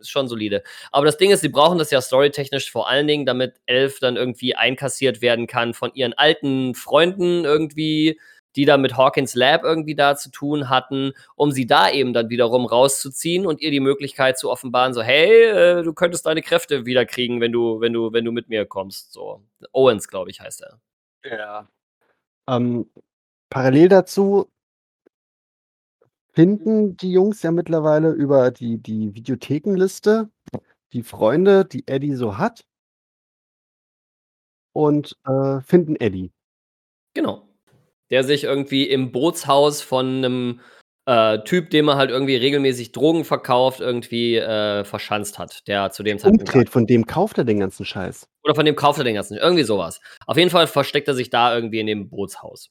[0.00, 0.62] ist schon solide.
[0.92, 4.16] Aber das Ding ist, sie brauchen das ja storytechnisch vor allen Dingen, damit Elf dann
[4.16, 8.18] irgendwie einkassiert werden kann von ihren alten Freunden irgendwie,
[8.56, 12.30] die da mit Hawkins Lab irgendwie da zu tun hatten, um sie da eben dann
[12.30, 15.44] wiederum rauszuziehen und ihr die Möglichkeit zu offenbaren, so: „Hey,
[15.80, 19.12] äh, du könntest deine Kräfte wiederkriegen, wenn du wenn du wenn du mit mir kommst“,
[19.12, 19.42] so.
[19.72, 20.80] Owens, glaube ich, heißt er.
[21.24, 21.68] Ja.
[22.48, 22.90] Ähm,
[23.50, 24.50] parallel dazu
[26.34, 30.28] finden die Jungs ja mittlerweile über die die Videothekenliste
[30.92, 32.64] die Freunde, die Eddie so hat
[34.76, 36.32] und, äh, finden Eddie.
[37.14, 37.48] Genau.
[38.10, 40.60] Der sich irgendwie im Bootshaus von 'nem,
[41.06, 46.02] äh, Typ, dem er halt irgendwie regelmäßig Drogen verkauft, irgendwie, äh, verschanzt hat, der zu
[46.02, 48.26] dem Zeitpunkt Umdreht, von dem kauft er den ganzen Scheiß.
[48.44, 50.00] Oder von dem kauft er den ganzen irgendwie so was.
[50.26, 52.70] Auf jeden Fall versteckt er sich da irgendwie in dem Bootshaus.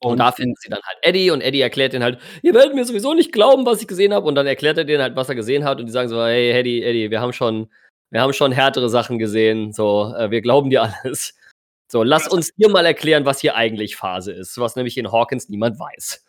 [0.00, 2.74] Und Und da finden sie dann halt Eddie und Eddie erklärt denen halt: „Ihr werdet
[2.74, 5.28] mir sowieso nicht glauben, was ich gesehen habe.“ Und dann erklärt er denen halt, was
[5.30, 7.70] er gesehen hat und die sagen so: „Hey, Eddie, Eddie, wir haben schon
[8.10, 11.34] wir haben schon härtere Sachen gesehen, so, äh, wir glauben dir alles.
[11.94, 15.48] So, lass uns dir mal erklären, was hier eigentlich Phase ist“, was nämlich in Hawkins
[15.48, 16.24] niemand weiß.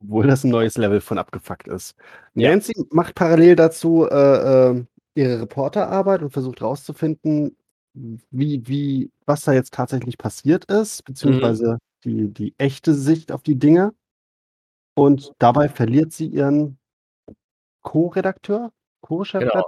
[0.00, 1.94] Obwohl das 'n neues Level von abgefuckt ist.
[2.34, 2.50] Ja.
[2.50, 7.56] Nancy macht parallel dazu, äh, ähm, ihre Reporterarbeit und versucht rauszufinden,
[8.30, 11.04] wie wie was da jetzt tatsächlich passiert ist, Mhm.
[11.12, 13.94] beziehungsweise die die echte Sicht auf die Dinge.
[14.98, 16.78] Und dabei verliert sie ihren
[17.82, 18.72] Co-Redakteur?
[19.02, 19.64] Co-Chefredakteur?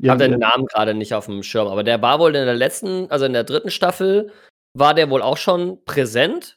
[0.00, 0.12] Genau.
[0.12, 2.54] Habe Ihren den ihren Namen grade nicht aufm Schirm, aber der war wohl in der
[2.54, 3.70] letzten also in der 3.
[3.70, 4.30] Staffel
[4.74, 6.56] war der wohl auch schon präsent.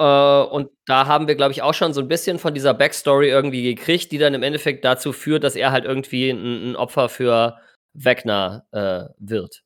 [0.00, 3.28] Äh, und da haben wir, glaube ich, auch schon so 'n bisschen von dieser Backstory
[3.28, 7.08] irgendwie gekriegt, die dann im Endeffekt dazu führt, dass er halt irgendwie 'n 'n Opfer
[7.08, 7.58] für
[7.94, 9.62] Vecna, äh, wird.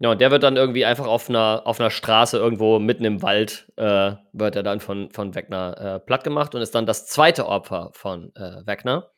[0.00, 3.20] Ja, und der wird dann irgendwie einfach auf 'ner auf 'ner Straße irgendwo mitten im
[3.20, 7.46] Wald, äh, wird er dann von von Vecna, äh, plattgemacht und ist dann das 2.
[7.48, 9.10] Opfer von, äh, Vecna.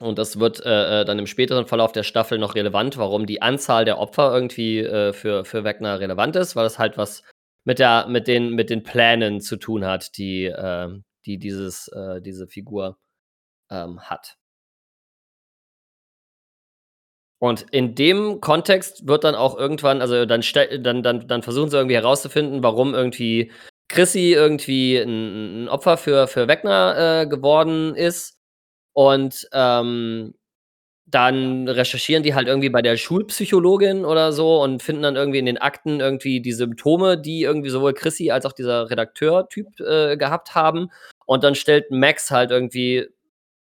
[0.00, 3.42] Und das wird, äh, äh, dann im späteren Verlauf der Staffel noch relevant, warum die
[3.42, 7.24] Anzahl der Opfer irgendwie, äh, für für Vecna relevant ist, weil das halt was
[7.64, 12.22] mit der mit den mit den Plänen zu tun hat, die, ähm die dieses äh,
[12.22, 12.96] diese Figur,
[13.70, 14.36] ähm, hat.
[17.42, 20.42] Und in dem Kontext wird dann auch irgendwann also dann
[20.82, 23.52] dann dann dann versuchen sie irgendwie herauszufinden, warum irgendwie
[23.88, 28.36] Chrissy irgendwie 'n 'n 'n Opfer für für Vecna, äh, geworden ist.
[28.94, 30.34] Und, ähm,
[31.06, 35.46] dann recherchieren die halt irgendwie bei der Schulpsychologin oder so und finden dann irgendwie in
[35.46, 40.54] den Akten irgendwie die Symptome, die irgendwie sowohl Chrissy als auch dieser Redakteur-Typ, äh, gehabt
[40.56, 40.90] haben.
[41.26, 43.08] Und dann stellt Max halt irgendwie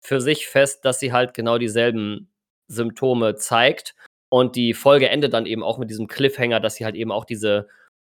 [0.01, 2.30] für sich fest, dass sie halt genau dieselben
[2.71, 3.95] Symptome zeigt.
[4.29, 7.25] Und die Folge endet dann eben auch mit diesem Cliffhanger, dass sie halt eben auch
[7.25, 7.67] diese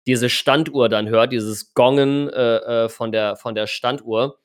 [0.08, 4.40] diese Standuhr dann hört, dieses Gongen, äh, äh, von der von der Standuhr.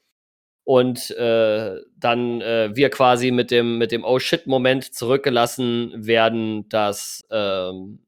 [0.64, 8.00] Und, äh, dann, äh, wir quasi mit dem mit dem „Oh-shit“-Moment zurückgelassen werden, dass, ähm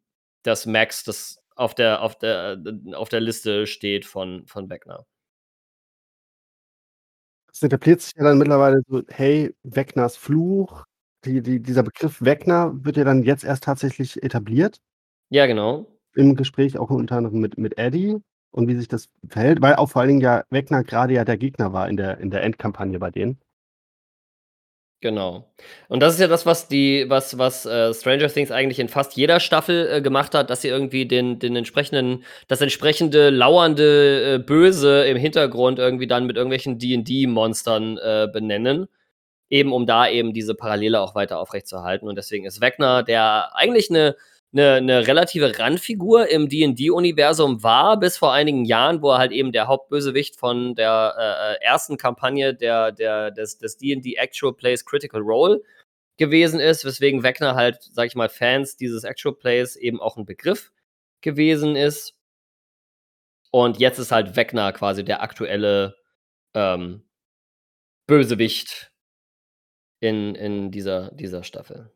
[0.44, 2.58] dass Max das auf der auf der
[2.94, 5.04] auf der Liste steht von von Vecna.
[7.52, 10.84] Es etabliert sich ja dann mittlerweile so: „Hey, Vecnas Fluch“,
[11.28, 14.80] die die dieser Begriff Vecna wird ja dann jetzt erst tatsächlich etabliert.
[15.30, 15.86] Ja, genau.
[16.14, 18.16] Im Gespräch auch unter anderem mit mit Eddie.
[18.50, 21.36] und wie sich das verhält, weil auch vor allen Dingen ja Wegner gerade ja der
[21.38, 23.38] Gegner war in der in der Endkampagne bei denen.
[25.00, 25.48] Genau.
[25.88, 29.16] Und das ist ja das, was die was was, äh, Stranger Things eigentlich in fast
[29.16, 34.38] jeder Staffel, äh, gemacht hat, dass sie irgendwie den den entsprechenden das entsprechende lauernde, äh,
[34.40, 38.88] Böse im Hintergrund irgendwie dann mit irgendwelchen D&D-Monstern, äh, benennen,
[39.50, 42.08] eben um da eben diese Parallele auch weiter aufrechtzuerhalten.
[42.08, 44.16] Und deswegen ist Vecna, der eigentlich eine
[44.54, 49.52] eine 'ne relative Randfigur im D&D-Universum war, bis vor einigen Jahren, wo er halt eben
[49.52, 55.20] der Hauptbösewicht von der, äh, äh, ersten Kampagne der der des D&D Actual Plays Critical
[55.20, 55.62] Role
[56.18, 60.26] gewesen ist, weswegen Vecna halt, sage ich mal, Fans dieses Actual Plays eben auch 'n
[60.26, 60.72] Begriff
[61.22, 62.12] gewesen ist.
[63.54, 65.96] Und jetzt ist halt Vecna quasi der aktuelle,
[66.54, 67.04] ähm,
[68.08, 68.87] Bösewicht
[70.00, 71.90] in in dieser dieser Staffel.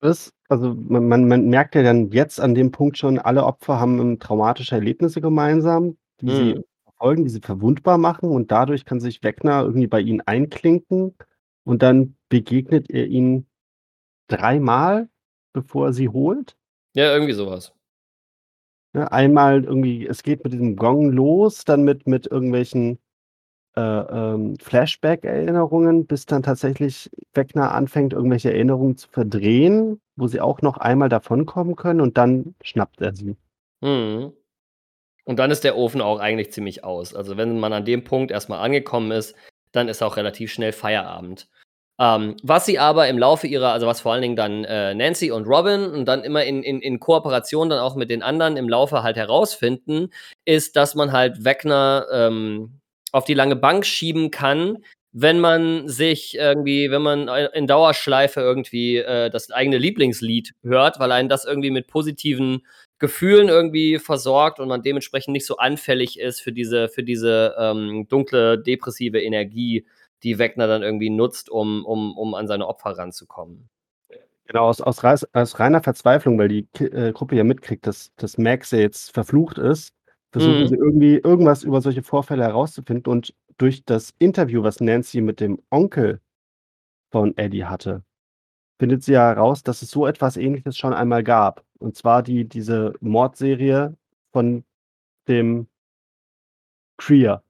[0.00, 3.78] Das also, man man man merkt ja dann jetzt an dem Punkt schon, alle Opfer
[3.78, 6.62] haben, ähm, traumatische Erlebnisse gemeinsam, die sie Mhm.
[6.84, 11.14] verfolgen, die sie verwundbar machen und dadurch kann sich Vecna irgendwie bei ihnen einklinken
[11.64, 13.46] und dann begegnet er ihnen
[14.28, 15.08] dreimal,
[15.54, 16.56] bevor er sie holt.
[16.94, 17.72] Ja, irgendwie so was.
[18.94, 22.98] Ne, einmal irgendwie es geht mit diesem Gong los, dann mit mit irgendwelchen,
[23.76, 30.62] äh, ähm, Flashback-Erinnerungen, bis dann tatsächlich Vecna anfängt, irgendwelche Erinnerungen zu verdrehen, wo sie auch
[30.62, 33.36] noch einmal davonkommen können und dann schnappt er sie.
[33.80, 34.32] Mhm.
[35.24, 37.14] Und dann ist der Ofen auch eigentlich ziemlich aus.
[37.14, 39.34] Also, wenn man an dem Punkt erst mal angekommen ist,
[39.72, 41.48] dann ist auch relativ schnell Feierabend.
[42.00, 45.30] Ähm, was sie aber im Laufe ihrer also, was vor allen Dingen dann, äh, Nancy
[45.30, 48.68] und Robin und dann immer in in in Kooperation dann auch mit den anderen im
[48.70, 50.10] Laufe halt herausfinden,
[50.46, 52.79] ist, dass man halt Vecna, ähm,
[53.12, 54.78] auf die lange Bank schieben kann,
[55.12, 61.12] wenn man sich irgendwie wenn man in Dauerschleife irgendwie, äh, das eigene Lieblingslied hört, weil
[61.12, 62.64] einen das irgendwie mit positiven
[62.98, 68.06] Gefühlen irgendwie versorgt und man dementsprechend nicht so anfällig ist für diese für diese, ähm,
[68.08, 69.86] dunkle, depressive Energie,
[70.22, 73.68] die Vecna dann irgendwie nutzt, um um um an seine Opfer ranzukommen.
[74.46, 78.70] Genau, aus aus aus reiner Verzweiflung, weil die äh, Gruppe ja mitkriegt, dass dass Max
[78.72, 79.92] jetzt verflucht ist,
[80.32, 80.68] versuchen Mhm.
[80.68, 85.60] sie irgendwie irgendwas über solche Vorfälle herauszufinden und durch das Interview, was Nancy mit dem
[85.70, 86.20] Onkel
[87.12, 88.04] von Eddie hatte,
[88.80, 91.64] findet sie ja heraus, dass es so etwas Ähnliches schon einmal gab.
[91.78, 93.96] Und zwar die diese Mordserie
[94.32, 94.64] von
[95.28, 95.68] dem
[96.98, 97.42] Krier.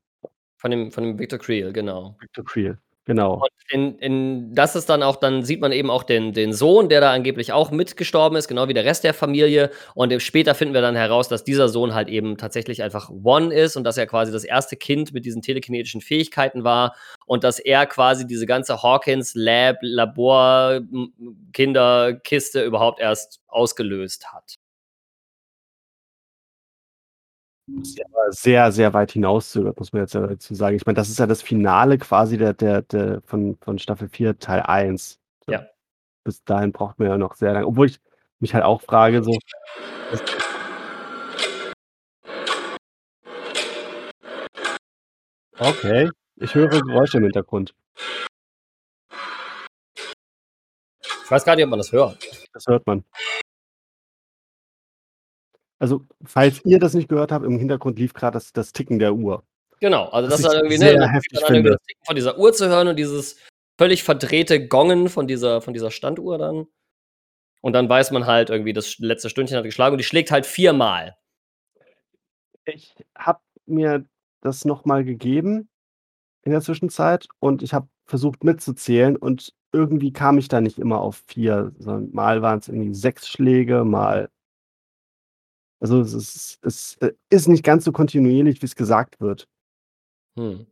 [0.59, 2.17] Von dem von dem Victor Creel, genau.
[2.21, 3.35] Victor Creel, genau.
[3.35, 6.89] Und in in das ist dann auch dann sieht man eben auch den den Sohn,
[6.89, 9.71] der da angeblich auch mit gestorben ist, genau wie der Rest der Familie.
[9.95, 13.77] Und, später finden wir dann heraus, dass dieser Sohn halt eben tatsächlich einfach One ist
[13.77, 16.95] und dass er quasi das erste Kind mit diesen telekinetischen Fähigkeiten war
[17.27, 20.81] und dass er quasi diese ganze Hawkins Lab Labor
[21.53, 24.60] Kinderkiste überhaupt erst ausgelöst hat.
[27.97, 30.77] Ja sehr, sehr weit hinauszögert, muss man jetzt dazu sagen.
[30.77, 34.39] Ich meine, das ist ja das Finale quasi der der der von von Staffel 4
[34.39, 35.19] Teil 1.
[35.47, 35.53] So.
[35.53, 35.67] Ja.
[36.25, 38.01] Bis dahin braucht man ja noch sehr lang obwohl ich
[38.41, 39.37] mich halt auch frage, so
[45.59, 47.75] Okay, ich höre Geräusche im Hintergrund.
[51.25, 52.19] Ich weiß gar nicht, ob man das hört.
[52.55, 53.05] Das hört man.
[55.81, 59.15] Also, falls ihr das nicht gehört habt, im Hintergrund lief grad das das Ticken der
[59.15, 59.43] Uhr.
[59.81, 62.17] Genau, also das ich war irgendwie, sehr ne, dann heftig an, irgendwie das Ticken von
[62.17, 63.39] dieser Uhr zu hören und dieses
[63.79, 66.67] völlig verdrehte Gongen von dieser von dieser Standuhr dann.
[67.63, 70.47] Und dann weiß man halt irgendwie, das letzte Stündchen hat geschlagen und die schlägt halt
[70.47, 71.17] viermal.
[72.67, 74.05] Ich habe mir
[74.43, 75.71] das noch mal gegeben
[76.43, 81.01] in der Zwischenzeit und ich habe versucht mitzuzählen und irgendwie kam ich da nicht immer
[81.01, 84.29] auf 4, sondern mal waren's irgendwie 6 Schläge, mal
[85.81, 89.49] also, es ist es, äh, ist nicht ganz so kontinuierlich, wie's gesagt wird.
[90.37, 90.67] Mhm.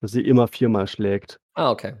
[0.00, 1.38] Dass sie immer viermal schlägt.
[1.54, 1.94] Ah, okay.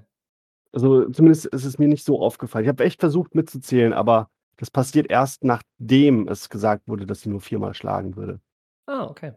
[0.72, 2.64] Also, zumindest ist es mir nicht so aufgefallen.
[2.64, 7.30] Ich habe echt versucht mitzuzählen, aber das passiert erst, nachdem es gesagt wurde, dass sie
[7.30, 8.40] nur viermal schlagen würde.
[8.86, 9.32] Ah, okay.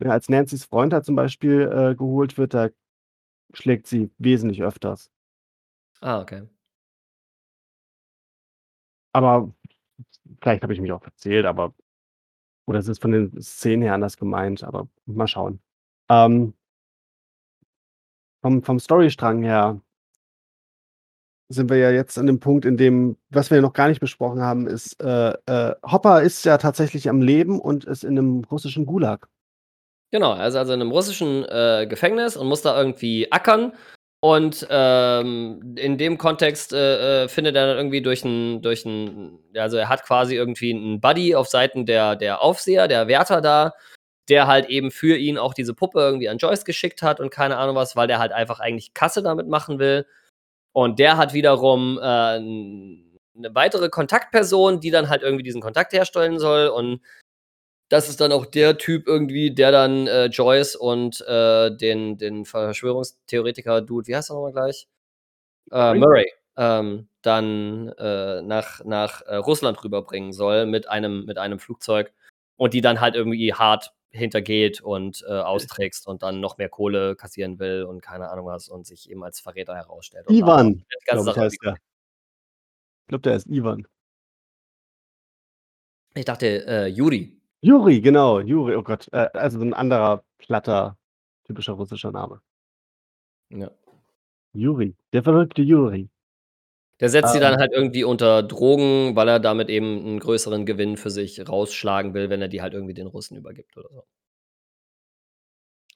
[0.00, 2.68] Ja, als Nancy's Freund da zum Beispiel, äh, geholt wird, da
[3.52, 5.10] schlägt sie wesentlich öfters.
[6.00, 6.42] Ah, okay.
[9.14, 9.52] Aber
[10.42, 11.74] vielleicht habe ich mich auch verzählt, aber
[12.66, 15.60] oder es ist von den Szenen her anders gemeint, aber mal schauen.
[16.10, 16.54] Ähm
[18.44, 19.80] vom vom Storystrang her
[21.50, 24.40] sind wir ja jetzt an dem Punkt, in dem was wir noch gar nicht besprochen
[24.40, 28.86] haben, ist, äh, äh, Hopper ist ja tatsächlich am Leben und ist in 'nem russischen
[28.86, 29.28] Gulag.
[30.12, 33.72] Genau, er ist also in 'nem russischen, äh, Gefängnis und muss da irgendwie ackern
[34.24, 39.40] Und, ähm, in dem Kontext, äh, äh, findet er dann irgendwie durch 'n durch 'n
[39.56, 43.72] also, er hat quasi irgendwie 'n Buddy auf Seiten der der Aufseher, der Wärter da,
[44.28, 47.56] der halt eben für ihn auch diese Puppe irgendwie an Joyce geschickt hat und keine
[47.58, 50.06] Ahnung was, weil der halt einfach eigentlich Kasse damit machen will.
[50.72, 55.92] Und der hat wiederum, äh, 'n 'ne weitere Kontaktperson, die dann halt irgendwie diesen Kontakt
[55.94, 57.00] herstellen soll und
[57.92, 62.46] das ist dann auch der Typ irgendwie, der dann, äh, Joyce und, äh, den den
[62.46, 64.88] Verschwörungstheoretiker-Dude, wie heißt er noch mal gleich?
[65.70, 71.58] Äh, Murray, ähm, dann, äh, nach nach, äh, Russland rüberbringen soll mit einem mit einem
[71.58, 72.14] Flugzeug
[72.56, 77.14] und die dann halt irgendwie hart hintergeht und, äh, austrickst und dann noch mehr Kohle
[77.14, 80.30] kassieren will und keine Ahnung was und sich eben als Verräter herausstellt.
[80.30, 81.74] Ivan, glaube ich, heißt der.
[81.74, 83.86] Ich glaube, der heißt Ivan.
[86.14, 87.41] Ich dachte, Juri.
[87.64, 89.06] Juri, genau, Juri, oh Gott.
[89.12, 90.96] Äh, also so 'n anderer platter,
[91.44, 92.40] typischer russischer Name.
[93.50, 93.70] Ja.
[94.54, 96.10] Juri, der verrückte Juri.
[97.00, 97.60] Der setzt sie dann Ähm.
[97.60, 102.30] halt irgendwie unter Drogen, weil er damit eben 'n größeren Gewinn für sich rausschlagen will,
[102.30, 104.04] wenn er die halt irgendwie den Russen übergibt oder so.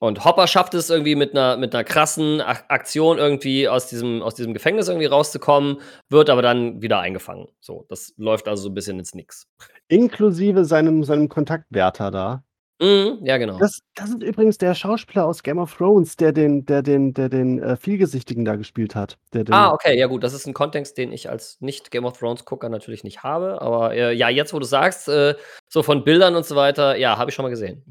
[0.03, 4.23] Und Hopper schafft es irgendwie mit 'ner mit 'ner krassen Ak Aktion irgendwie aus diesem
[4.23, 5.81] aus diesem Gefängnis irgendwie rauszukommen,
[6.11, 7.47] wird aber dann wieder eingefangen.
[7.61, 9.47] So, das läuft also so 'n bisschen ins Nix.
[9.89, 12.43] Inklusive seinem seinem Kontaktwärter da.
[12.81, 13.61] Mhm, ja, genau.
[13.61, 17.29] Das das ist übrigens der Schauspieler aus Game of Thrones, der den der den der
[17.31, 19.17] den, äh, Vielgesichtigen da gespielt hat.
[19.33, 23.05] Der den Ah, okay, ja gut, das ist 'n Kontext, den ich als Nicht-Game-of-Thrones-Gucker natürlich
[23.05, 25.37] nicht habe, aber, äh, ja, jetzt, wo du's sagst, äh,
[25.69, 27.85] so von Bildern und so weiter, ja, habe ich schon mal gesehen.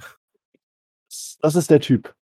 [1.42, 2.14] Das ist der Typ.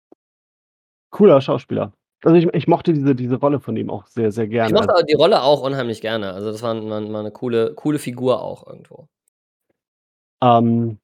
[1.13, 1.93] Cooler Schauspieler.
[2.23, 4.73] Also, ich ich mochte diese diese Rolle von ihm auch sehr, sehr Ich gerne.
[4.73, 6.34] mochte aber die Rolle auch unheimlich gerne.
[6.34, 9.08] Also, das war war war 'ne coole coole Figur auch irgendwo.
[10.41, 10.97] Ähm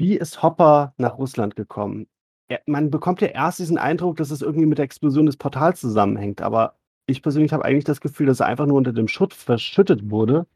[0.00, 2.08] Wie ist Hopper nach Russland gekommen?
[2.48, 5.80] Er man bekommt ja erst diesen Eindruck, dass es irgendwie mit der Explosion des Portals
[5.80, 9.34] zusammenhängt, aber ich persönlich habe eigentlich das Gefühl, dass er einfach nur unter dem Schutt
[9.34, 10.46] verschüttet wurde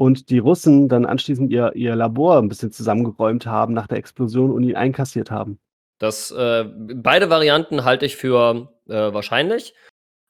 [0.00, 4.50] und die Russen dann anschließend ihr ihr Labor 'n bisschen zusammengeräumt haben nach der Explosion
[4.50, 5.58] und ihn einkassiert haben.
[6.00, 9.74] Das, äh beide Varianten halte ich für, äh, wahrscheinlich.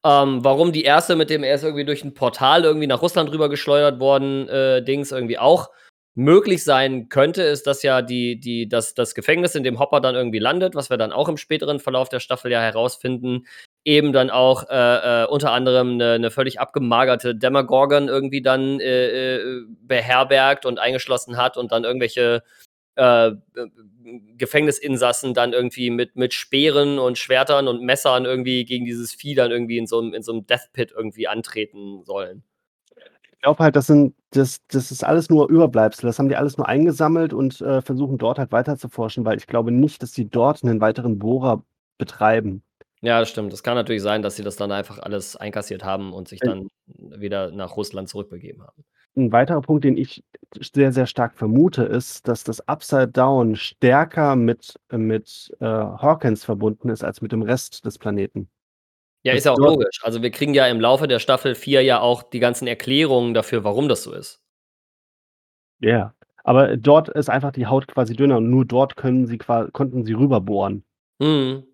[0.05, 3.31] Ähm, warum die erste mit dem er ist irgendwie durch 'n Portal irgendwie nach Russland
[3.33, 5.71] rüber geschleudert worden, äh, Dings irgendwie auch
[6.17, 10.15] möglich sein könnte, ist, dass ja die die das das Gefängnis, in dem Hopper dann
[10.17, 13.47] irgendwie landet, was wir dann auch im späteren Verlauf der Staffel ja herausfinden,
[13.85, 19.37] eben dann auch, äh, äh, unter anderem 'ne 'ne völlig abgemagerte Demogorgon irgendwie dann, äh,
[19.37, 22.43] äh, beherbergt und eingeschlossen hat und dann irgendwelche,
[22.97, 23.39] äh, b
[24.39, 29.51] Gefängnisinsassen dann irgendwie mit mit Speeren und Schwertern und Messern irgendwie gegen dieses Vieh dann
[29.53, 32.43] irgendwie in so 'nem in so 'nem Death Pit irgendwie antreten sollen.
[33.41, 36.07] Ich glaube halt, das sind das das ist alles nur Überbleibsel.
[36.07, 39.39] Das haben die alles nur eingesammelt und, äh, versuchen dort halt weiter zu forschen, weil
[39.39, 41.65] ich glaube nicht, dass die dort 'nen weiteren Bohrer
[41.99, 42.63] betreiben.
[43.03, 43.53] Ja, das stimmt.
[43.53, 46.69] Das kann natürlich sein, dass sie das dann einfach alles einkassiert haben und sich dann
[46.87, 48.85] wieder nach Russland zurückbegeben haben.
[49.17, 50.23] 'N weiterer Punkt, den ich
[50.61, 56.91] sehr, sehr stark vermute, ist, dass das Upside Down stärker mit mit, äh, Hawkins verbunden
[56.91, 58.51] ist als mit dem Rest des Planeten.
[59.25, 59.99] Ja, ist ja auch logisch.
[60.03, 63.65] Also, wir kriegen ja im Laufe der Staffel 4 ja auch die ganzen Erklärungen dafür,
[63.65, 64.39] warum das so ist.
[65.83, 66.13] Ja,
[66.45, 70.13] aber dort ist einfach die Haut quasi dünner und nur dort können sie konnten sie
[70.13, 70.85] rüberbohren.
[71.21, 71.70] Mhm.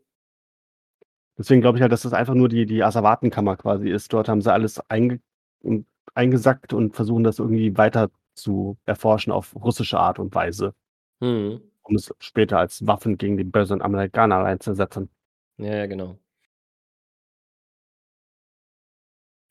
[1.38, 4.12] Deswegen glaube ich halt, dass das einfach nur die die Asservatenkammer quasi ist.
[4.12, 5.20] Dort haben sie alles einge
[5.62, 10.75] hm, eingesackt und versuchen das irgendwie weiter zu erforschen auf russische Art und Weise.
[11.20, 11.61] Mhm.
[11.83, 15.11] Um es später als Waffen gegen die bösen Amerikaner einzusetzen.
[15.59, 16.18] Ja, ja, genau.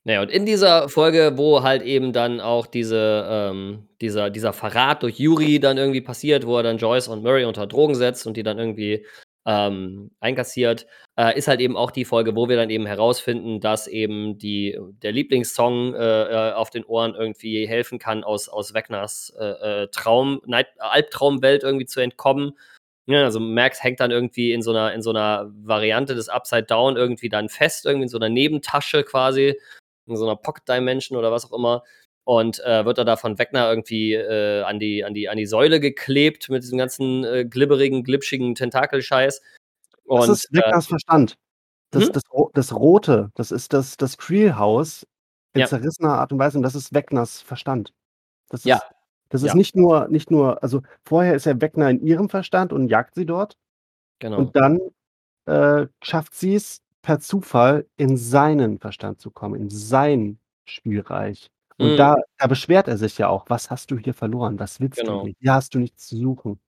[0.08, 4.52] Na ja, und in dieser Folge, wo halt eben dann auch diese ähm, dieser dieser
[4.52, 8.24] Verrat durch Juri dann irgendwie passiert, wo er dann Joyce und Murray unter Drogen setzt
[8.24, 9.04] und die dann irgendwie,
[9.46, 13.86] ähm, einkassiert, äh, ist halt eben auch die Folge, wo wir dann eben herausfinden, dass
[13.88, 19.32] eben die der Lieblingssong, äh, äh, auf den Ohren irgendwie helfen kann, aus aus Wegners,
[19.40, 22.52] äh, äh, Traum Night Albtraumwelt irgendwie zu entkommen.
[23.08, 26.64] Ne, also Max hängt dann irgendwie in so 'ner in so 'ner Variante des Upside
[26.64, 29.56] Down irgendwie dann fest, irgendwie in so 'ner Nebentasche quasi,
[30.06, 31.84] in so 'ner Pocket Dimension oder was auch immer
[32.26, 35.46] und, äh, wird dann da von Wegner irgendwie, äh, an die an die an die
[35.46, 39.42] Säule geklebt mit diesem ganzen, äh, glibberigen, glitschigen Tentakelscheiß.
[40.14, 41.36] Das Und, ist äh Wegners Verstand.
[41.92, 42.12] Das Hm?
[42.14, 42.22] das
[42.54, 45.06] das Rote, das ist das das Creel-Haus
[45.54, 45.66] in Ja.
[45.66, 47.92] zerrissener Art und Weise und das ist Wegners Verstand.
[48.50, 48.76] Das Ja.
[48.76, 48.84] ist
[49.30, 49.54] das ist Ja.
[49.56, 53.26] nicht nur nicht nur also, vorher ist ja Wegner in ihrem Verstand und jagt sie
[53.26, 53.56] dort
[54.22, 54.38] Genau.
[54.40, 54.80] und dann,
[55.46, 61.48] äh, schafft sie's per Zufall in seinen Verstand zu kommen, in sein Spielreich.
[61.80, 61.98] Und Mhm.
[61.98, 64.58] da da beschwert er sich ja auch: „Was hast du hier verloren?
[64.58, 65.20] Was willst du Genau.
[65.20, 65.34] hier?
[65.40, 66.58] Hier hast du nichts zu suchen.“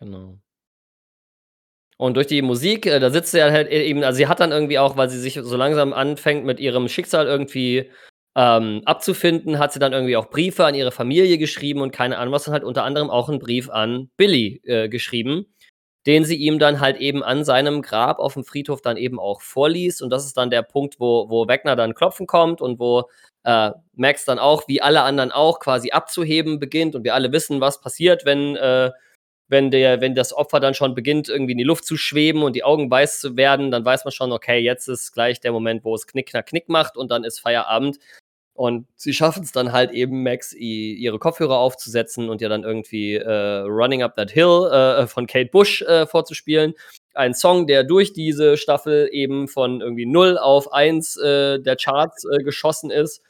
[0.00, 0.42] Genau.
[2.00, 4.78] Und durch die Musik, äh, da sitzt sie halt eben also, sie hat dann irgendwie
[4.78, 7.90] auch, weil sie sich so langsam anfängt, mit ihrem Schicksal irgendwie,
[8.34, 12.32] ähm, abzufinden, hat sie dann irgendwie auch Briefe an ihre Familie geschrieben und keine Ahnung
[12.32, 15.51] was und halt unter anderem auch 'n Brief an Billy, äh, geschrieben,
[16.06, 20.02] den sie ihm dann halt eben an seinem Grab auf'm Friedhof dann eben auch vorliest.
[20.02, 23.08] Und das ist dann der Punkt, wo wo Vecna dann klopfen kommt und wo,
[23.44, 26.94] äh, Max dann auch, wie alle anderen auch, quasi abzuheben beginnt.
[26.94, 28.90] Und wir alle wissen, was passiert, wenn, äh
[29.48, 32.56] wenn der wenn das Opfer dann schon beginnt, irgendwie in die Luft zu schweben und
[32.56, 35.84] die Augen weiß zu werden, dann weiß man schon, okay, jetzt ist gleich der Moment,
[35.84, 37.98] wo es knick, knack, knick macht und dann ist Feierabend.
[38.54, 43.60] Und sie schaffen's dann halt eben, Max ihre Kopfhörer aufzusetzen und ihr dann irgendwie, äh,
[43.60, 46.74] „Running Up That Hill“, äh, von Kate Bush, äh, vorzuspielen.
[47.14, 52.24] Ein Song, der durch diese Staffel eben von irgendwie 0 auf 1, äh, der Charts,
[52.30, 53.22] äh, geschossen ist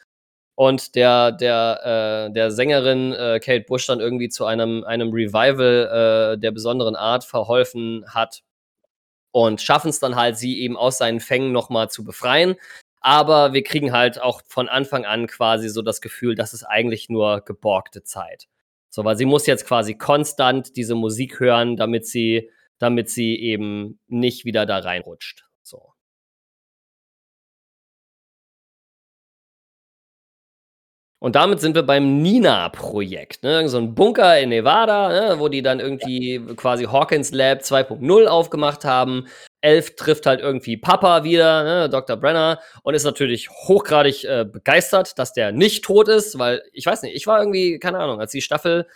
[0.56, 6.34] und der der, äh der Sängerin, äh, Kate Bush dann irgendwie zu einem einem Revival,
[6.36, 8.42] äh, der besonderen Art verholfen hat
[9.32, 12.56] und schaffen's dann halt, sie eben aus seinen Fängen noch mal zu befreien.
[13.04, 17.08] Aber wir kriegen halt auch von Anfang an quasi so das Gefühl, das ist eigentlich
[17.08, 18.46] nur geborgte Zeit.
[18.90, 24.00] So, weil sie muss jetzt quasi konstant diese Musik hören, damit sie damit sie eben
[24.08, 25.92] nicht wieder da reinrutscht, so.
[31.22, 33.68] Und damit sind wir beim Nina-Projekt, ne?
[33.68, 38.84] So 'n Bunker in Nevada, ne, wo die dann irgendwie quasi Hawkins Lab 2.0 aufgemacht
[38.84, 39.28] haben.
[39.62, 42.16] Elf trifft halt irgendwie Papa wieder, ne, Dr.
[42.16, 47.02] Brenner, und ist natürlich hochgradig, äh, begeistert, dass der nicht tot ist, weil ich weiß
[47.02, 48.86] nicht, ich war irgendwie keine Ahnung, als die Staffel,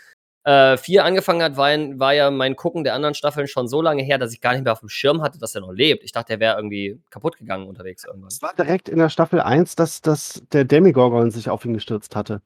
[0.44, 4.02] äh, 4 angefangen hat, war war ja mein Gucken der anderen Staffeln schon so lange
[4.04, 6.04] her, dass ich gar nicht mehr auf'm Schirm hatte, dass er noch lebt.
[6.04, 8.28] Ich dachte, der wäre irgendwie kaputtgegangen unterwegs irgendwann.
[8.28, 12.14] Es war direkt in der Staffel 1, dass dass der Demogorgon sich auf ihn gestürzt
[12.14, 12.42] hatte.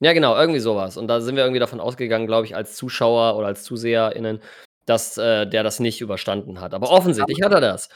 [0.00, 0.96] Ja, genau, irgendwie so was.
[0.96, 4.40] Und da sind wir irgendwie davon ausgegangen, glaube ich, als Zuschauer oder als ZuseherInnen,
[4.88, 6.74] dass, äh, der das nicht überstanden hat.
[6.74, 7.88] Aber offensichtlich hat er das.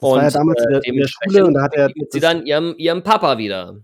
[0.00, 1.90] Das war ja Und, damals in äh, der in der Schule und da hat er
[2.10, 3.82] sie dann ihrem ihrem Papa wieder.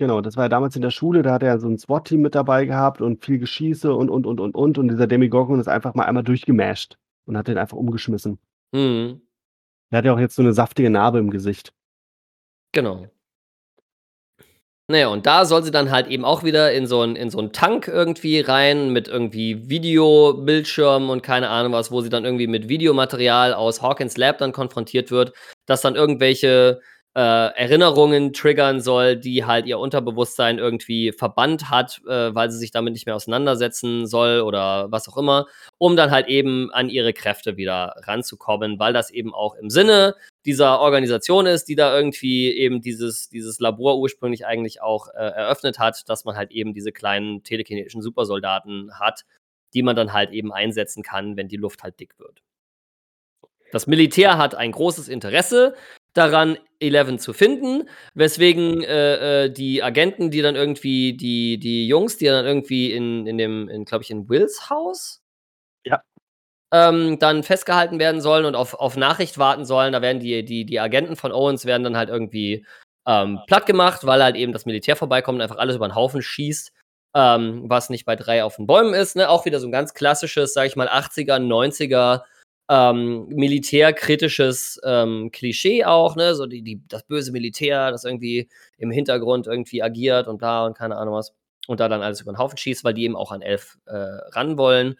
[0.00, 2.34] Genau, das war ja damals in der Schule, da hat er so 'n SWAT-Team mit
[2.34, 4.76] dabei gehabt und viel Geschieße und, und, und, und, und.
[4.78, 6.96] Und dieser Demogorgon ist einfach mal einmal durchgemasht
[7.26, 8.38] und hat den einfach umgeschmissen.
[8.72, 9.22] Mhm.
[9.92, 11.72] Der hat ja auch jetzt so 'ne saftige Narbe im Gesicht.
[12.74, 13.13] Genau.
[14.90, 17.30] Na ja, und da soll sie dann halt eben auch wieder in so 'n in
[17.30, 22.26] so 'n Tank irgendwie rein mit irgendwie Videobildschirmen und keine Ahnung was, wo sie dann
[22.26, 25.32] irgendwie mit Videomaterial aus Hawkins Lab dann konfrontiert wird,
[25.64, 26.82] das dann irgendwelche,
[27.16, 32.72] äh, Erinnerungen triggern soll, die halt ihr Unterbewusstsein irgendwie verbannt hat, äh, weil sie sich
[32.72, 35.46] damit nicht mehr auseinandersetzen soll oder was auch immer,
[35.78, 40.16] um dann halt eben an ihre Kräfte wieder ranzukommen, weil das eben auch im Sinne
[40.44, 45.78] dieser Organisation ist, die da irgendwie eben dieses dieses Labor ursprünglich eigentlich auch, äh, eröffnet
[45.78, 49.24] hat, dass man halt eben diese kleinen telekinetischen Supersoldaten hat,
[49.72, 52.42] die man dann halt eben einsetzen kann, wenn die Luft halt dick wird.
[53.72, 55.74] Das Militär hat ein großes Interesse
[56.12, 62.16] daran, Eleven zu finden, weswegen, äh, äh, die Agenten, die dann irgendwie die die Jungs,
[62.18, 65.22] die dann irgendwie in in dem in glaube ich, in Wills Haus
[65.86, 66.02] Ja.
[66.72, 69.92] ähm, dann festgehalten werden sollen und auf auf Nachricht warten sollen.
[69.94, 72.66] Da werden die die die Agenten von Owens werden dann halt irgendwie,
[73.06, 76.72] ähm, plattgemacht, weil halt eben das Militär vorbeikommt und einfach alles über 'n Haufen schießt,
[77.16, 79.28] ähm, was nicht bei 3 auf den Bäumen ist, ne?
[79.30, 82.24] Auch wieder so 'n ganz klassisches, sage ich mal, 80er, 90er,
[82.68, 86.34] ähm, militärkritisches, ähm, Klischee auch, ne?
[86.34, 88.48] So die die das böse Militär, das irgendwie
[88.78, 91.34] im Hintergrund irgendwie agiert und bla und keine Ahnung was.
[91.68, 93.94] Und da dann alles über 'n Haufen schießt, weil die eben auch an Elf, äh,
[93.96, 94.96] ran wollen.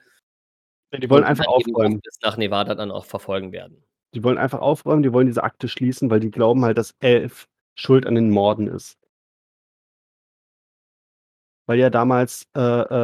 [0.92, 2.00] Ja, die wollen einfach aufräumen.
[2.00, 3.82] bis nach Nevada dann auch verfolgen werden.
[4.14, 7.48] Die wollen einfach aufräumen, die wollen diese Akte schließen, weil die glauben halt, dass Elf
[7.76, 8.96] schuld an den Morden ist.
[11.68, 12.60] Weil ja damals, äh,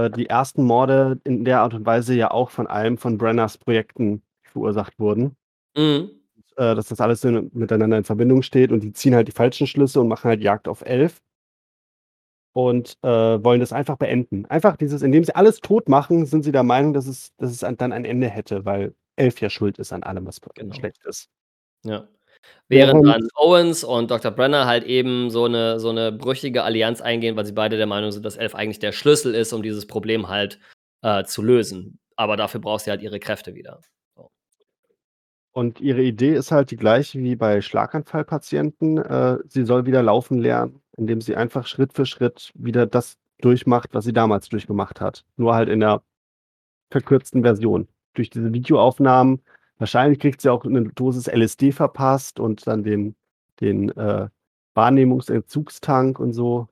[0.07, 3.57] äh, die ersten Morde in der Art und Weise ja auch von einem von Brenners
[3.57, 5.37] Projekten verursacht wurden.
[5.77, 6.11] Mhm.
[6.57, 9.67] Äh, dass das alles so miteinander in Verbindung steht und die ziehen halt die falschen
[9.67, 11.21] Schlüsse und machen halt Jagd auf Elf.
[12.57, 14.45] Und, äh, wollen das einfach beenden.
[14.47, 17.59] Einfach dieses indem sie alles tot machen, sind sie der Meinung, dass es dass es
[17.61, 20.75] dann ein Ende hätte, weil Elf ja schuld ist an allem, was Genau.
[20.75, 21.29] schlecht ist.
[21.85, 22.09] Ja.
[22.69, 24.33] Während dann Owens und Dr.
[24.33, 28.13] Brenner halt eben so 'ne so 'ne brüchige Allianz eingehen, weil sie beide der Meinung
[28.13, 30.61] sind, dass Elf eigentlich der Schlüssel ist, um dieses Problem halt,
[31.03, 32.01] äh, zu lösen.
[32.17, 33.81] Aber dafür braucht sie halt ihre Kräfte wieder.
[35.55, 38.99] Und ihre Idee ist halt die gleiche wie bei Schlaganfallpatienten.
[38.99, 43.91] Äh, sie soll wieder laufen lernen, indem sie einfach Schritt für Schritt wieder das durchmacht,
[43.93, 45.25] was sie damals durchgemacht hat.
[45.37, 46.03] Nur halt in 'ner
[46.91, 47.89] verkürzten Version.
[48.15, 49.43] Durch diese Videoaufnahmen
[49.79, 53.17] wahrscheinlich kriegt sie auch 'ne Dosis LSD verpasst und dann den
[53.61, 54.29] den, äh,
[54.75, 56.69] Wahrnehmungsentzugstank und so.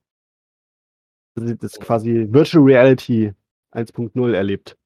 [1.36, 3.32] Sie das quasi Virtual Reality
[3.70, 4.76] 1.0 erlebt.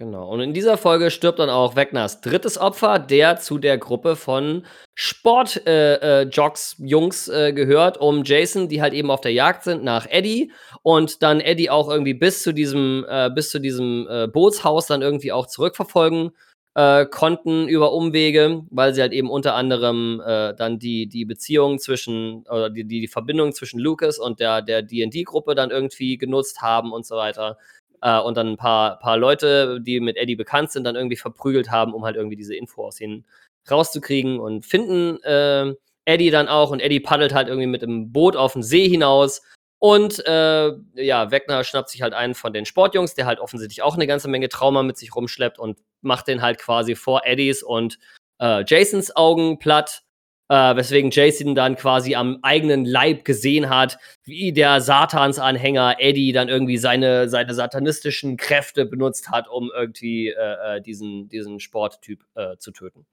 [0.00, 0.28] Genau.
[0.28, 4.64] Und in dieser Folge stirbt dann auch Wegners drittes Opfer, der zu der Gruppe von
[4.94, 9.64] Sport äh, äh, Jocks Jungs äh, gehört, um Jason, die halt eben auf der Jagd
[9.64, 14.06] sind nach Eddie und dann Eddie auch irgendwie bis zu diesem äh, bis zu diesem
[14.08, 16.30] äh, Bootshaus dann irgendwie auch zurückverfolgen
[16.76, 21.80] äh, konnten über Umwege, weil sie halt eben unter anderem äh, dann die, die Beziehung
[21.80, 26.62] zwischen, oder die, die, die Verbindung zwischen Lucas und der, der D&D-Gruppe dann irgendwie genutzt
[26.62, 27.58] haben und so weiter.
[28.02, 31.70] Äh, und dann ein paar, paar Leute, die mit Eddie bekannt sind, dann irgendwie verprügelt
[31.70, 33.24] haben, um halt irgendwie diese Info aus ihnen
[33.70, 35.74] rauszukriegen und finden äh,
[36.04, 39.42] Eddie dann auch und Eddie paddelt halt irgendwie mit dem Boot auf den See hinaus
[39.78, 43.94] und äh, ja, Wegner schnappt sich halt einen von den Sportjungs, der halt offensichtlich auch
[43.94, 47.98] eine ganze Menge Trauma mit sich rumschleppt und macht den halt quasi vor Eddies und
[48.40, 50.02] äh, Jasons Augen platt.
[50.50, 56.48] Äh, weswegen Jason dann quasi am eigenen Leib gesehen hat, wie der Satansanhänger Eddie dann
[56.48, 62.56] irgendwie seine, seine satanistischen Kräfte benutzt hat, um irgendwie äh, äh diesen, diesen Sporttyp äh,
[62.56, 63.04] zu töten.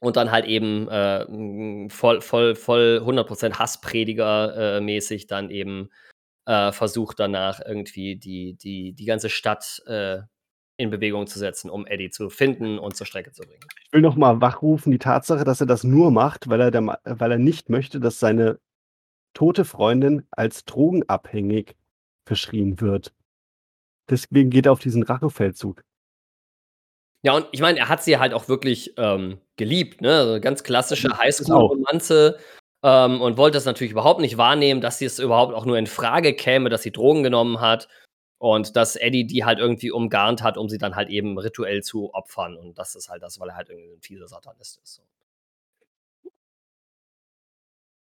[0.00, 5.90] Und dann halt eben äh, voll, voll, voll 100% Hassprediger äh, mäßig dann eben
[6.70, 9.82] versucht danach irgendwie die, die, die ganze Stadt
[10.78, 13.60] in Bewegung zu setzen, um Eddie zu finden und zur Strecke zu bringen.
[13.84, 16.98] Ich will noch mal wachrufen die Tatsache, dass er das nur macht, weil er, der,
[17.04, 18.58] weil er nicht möchte, dass seine
[19.34, 21.74] tote Freundin als drogenabhängig
[22.24, 23.12] verschrien wird.
[24.08, 25.82] Deswegen geht er auf diesen Rachefeldzug.
[27.22, 30.16] Ja, und ich meine, er hat sie halt auch wirklich ähm, geliebt, ne?
[30.16, 32.38] Also ganz klassische Highschool-Romanze.
[32.84, 35.88] Ähm, und wollte das natürlich überhaupt nicht wahrnehmen, dass sie es überhaupt auch nur in
[35.88, 37.88] Frage käme, dass sie Drogen genommen hat.
[38.38, 42.14] Und dass Eddie die halt irgendwie umgarnt hat, um sie dann halt eben rituell zu
[42.14, 42.56] opfern.
[42.56, 44.94] Und das ist halt das, weil er halt irgendwie ein fieser Satanist ist.
[44.94, 45.02] So.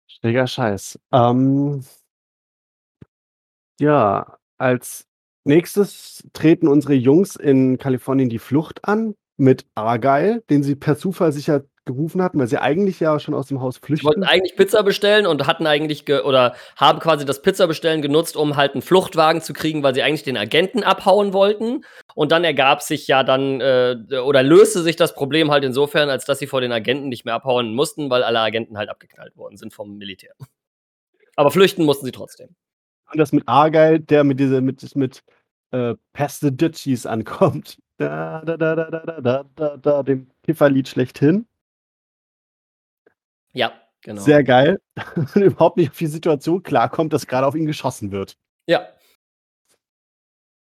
[0.09, 0.99] Schräger Scheiß.
[1.13, 1.85] Ähm,
[3.79, 5.07] ja, als
[5.45, 11.33] Nächstes treten unsere Jungs in Kalifornien die Flucht an mit Argyle, den sie per Zufall
[11.33, 14.05] sicher gerufen hatten, weil sie eigentlich ja schon aus dem Haus flüchten.
[14.05, 18.57] Sie wollten eigentlich Pizza bestellen und hatten eigentlich oder haben quasi das Pizzabestellen genutzt, um
[18.57, 21.85] halt einen Fluchtwagen zu kriegen, weil sie eigentlich den Agenten abhauen wollten.
[22.15, 26.25] Und dann ergab sich ja dann äh, oder löste sich das Problem halt insofern, als
[26.25, 29.57] dass sie vor den Agenten nicht mehr abhauen mussten, weil alle Agenten halt abgeknallt worden
[29.57, 30.35] sind vom Militär.
[31.37, 32.55] Aber flüchten mussten sie trotzdem
[33.13, 35.23] und das mit Argyle, der mit diese mit, mit
[35.71, 37.79] äh, Pesteditchies ankommt.
[37.99, 41.47] Da, da, da, da, da, da, da, da, dem Kifferlied schlechthin.
[43.53, 44.23] Ja, genau.
[44.23, 44.81] Sehr geil.
[45.17, 48.37] und überhaupt nicht auf die Situation klarkommt, dass gerade auf ihn geschossen wird.
[48.67, 48.89] Ja.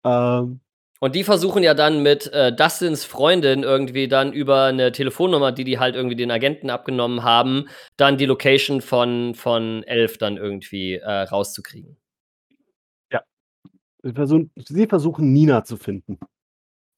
[0.05, 0.61] Ähm,
[1.01, 5.63] und die versuchen ja dann mit äh, Dustins Freundin irgendwie dann über eine Telefonnummer, die
[5.63, 10.95] die halt irgendwie den Agenten abgenommen haben, dann die Location von, von Elf dann irgendwie
[10.95, 11.97] äh, rauszukriegen.
[14.01, 16.19] Sie versuchen, sie versuchen Nina zu finden.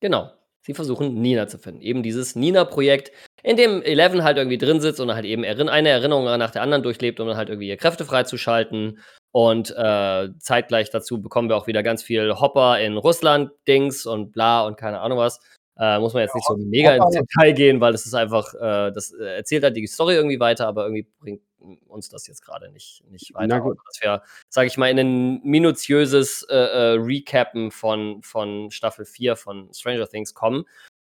[0.02, 0.32] Genau.
[0.64, 1.82] Sie versuchen Nina zu finden.
[1.82, 3.12] Eben dieses Nina-Projekt,
[3.44, 6.84] in dem Eleven halt irgendwie drin sitzt und halt eben eine Erinnerung nach der anderen
[6.84, 9.00] durchlebt, um dann halt irgendwie ihre Kräfte freizuschalten.
[9.32, 14.66] Und äh, zeitgleich dazu bekommen wir auch wieder ganz viel Hopper in Russland-Dings und bla
[14.66, 15.40] und keine Ahnung was.
[15.80, 18.92] Äh, muss man jetzt nicht so mega ins Detail gehen, weil das ist einfach, äh,
[18.92, 21.42] das äh, erzählt halt die Story irgendwie weiter, aber irgendwie bringt
[21.88, 23.60] uns das jetzt gerade nicht, nicht weiter.
[23.60, 29.36] Dass wir, sage ich mal, in ein minutiöses äh, äh, Recappen von, von Staffel 4
[29.36, 30.66] von Stranger Things kommen.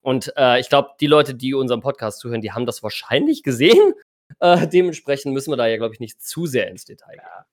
[0.02, 3.94] Und äh, ich glaube, die Leute, die unserem Podcast zuhören, die haben das wahrscheinlich gesehen.
[4.40, 7.46] Äh, dementsprechend müssen wir da ja, glaube ich, nicht zu sehr ins Detail gehen.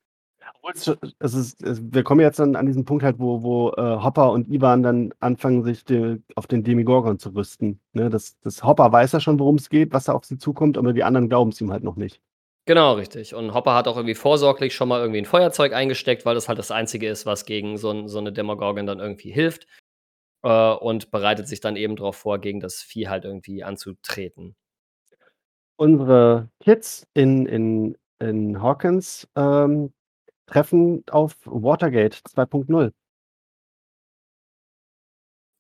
[1.18, 4.48] Es ist, wir kommen jetzt dann an diesen Punkt halt, wo, wo äh, Hopper und
[4.48, 7.80] Ivan dann anfangen, sich de, auf den Demigorgon zu rüsten.
[7.92, 8.10] Ne?
[8.10, 10.92] Das, das Hopper weiß ja schon, worum es geht, was da auf sie zukommt, aber
[10.92, 12.20] die anderen glauben es ihm halt noch nicht.
[12.68, 13.34] Genau, richtig.
[13.34, 16.58] Und Hopper hat auch irgendwie vorsorglich schon mal irgendwie ein Feuerzeug eingesteckt, weil das halt
[16.60, 19.66] das Einzige ist, was gegen so, 'n so 'ne Demogorgon dann irgendwie hilft.
[20.44, 24.54] Äh, und bereitet sich dann eben darauf vor, gegen das Vieh halt irgendwie anzutreten.
[25.80, 29.92] Unsere Kids in in in Hawkins, ähm,
[30.46, 32.92] treffen auf Watergate 2.0.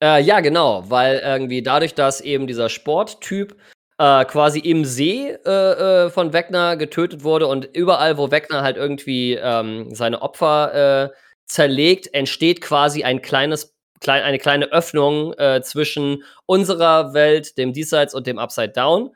[0.02, 3.54] Äh, ja, genau, weil irgendwie dadurch, dass eben dieser Sporttyp
[4.02, 8.76] äh, quasi im See äh, äh, von Wegner getötet wurde und überall, wo Wegner halt
[8.76, 11.10] irgendwie ähm, seine Opfer äh,
[11.46, 18.12] zerlegt, entsteht quasi ein kleines, klein, eine kleine Öffnung äh, zwischen unserer Welt, dem Diesseits
[18.12, 19.10] und dem Upside Down.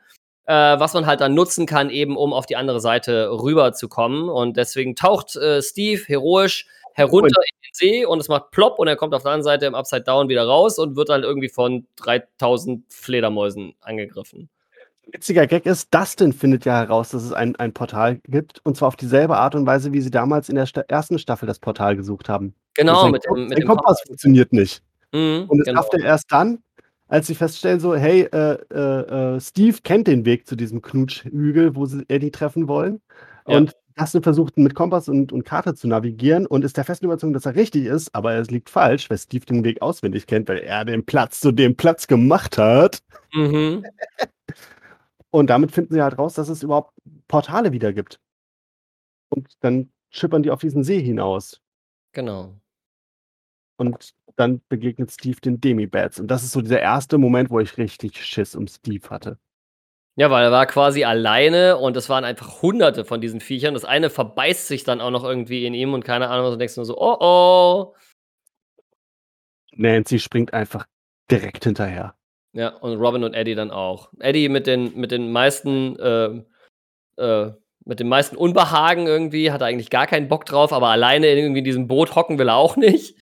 [0.45, 4.29] Äh, was man halt dann nutzen kann, eben um auf die andere Seite rüberzukommen.
[4.29, 8.95] Und deswegen taucht Steve heroisch herunter in den See und es macht plopp und er
[8.95, 11.85] kommt auf der anderen Seite im Upside Down wieder raus und wird halt irgendwie von
[11.97, 14.49] 3000 Fledermäusen angegriffen
[15.11, 18.61] witziger Gag ist, Dustin findet ja heraus, dass es ein, ein Portal gibt.
[18.65, 21.47] Und zwar auf dieselbe Art und Weise, wie sie damals in der Sta ersten Staffel
[21.47, 22.53] das Portal gesucht haben.
[22.75, 24.83] Genau, mit dem, mit dem Kompass funktioniert nicht.
[25.13, 25.79] Mhm, Und das genau.
[25.79, 26.59] rafft er erst dann,
[27.07, 31.75] als sie feststellen so: „Hey, äh, äh, äh, Steve kennt den Weg zu diesem Knutschhügel,
[31.75, 33.01] wo sie Eddie treffen wollen.“
[33.47, 33.57] Ja.
[33.57, 37.33] Und Dustin versucht mit Kompass und und Karte zu navigieren und ist der festen Überzeugung,
[37.33, 40.59] dass er richtig ist, aber es liegt falsch, weil Steve den Weg auswendig kennt, weil
[40.59, 42.99] er den Platz zu dem Platz gemacht hat.
[43.33, 43.83] Mhm.
[45.31, 46.93] Und damit finden sie halt raus, dass es überhaupt
[47.27, 48.19] Portale wieder gibt.
[49.29, 51.61] Und dann schippern die auf diesen See hinaus.
[52.13, 52.55] Genau.
[53.77, 56.19] Und dann begegnet Steve den Demi-Bats.
[56.19, 59.37] Und das ist so dieser erste Moment, wo ich richtig Schiss um Steve hatte.
[60.15, 63.75] Ja, weil er war quasi alleine und es waren einfach Hunderte von diesen Viechern.
[63.75, 66.75] Das eine verbeißt sich dann auch noch irgendwie in ihm und keine Ahnung und denkst
[66.75, 67.95] nur so: „Oh, oh.“
[69.73, 70.87] Nancy springt einfach
[71.29, 72.15] direkt hinterher.
[72.53, 74.09] Ja, und Robin und Eddie dann auch.
[74.19, 76.45] Eddie mit den mit den meisten, ähm,
[77.17, 77.51] äh
[77.85, 81.37] mit dem meisten Unbehagen irgendwie, hat er eigentlich gar keinen Bock drauf, aber alleine in
[81.39, 83.17] irgendwie diesem Boot hocken will er auch nicht.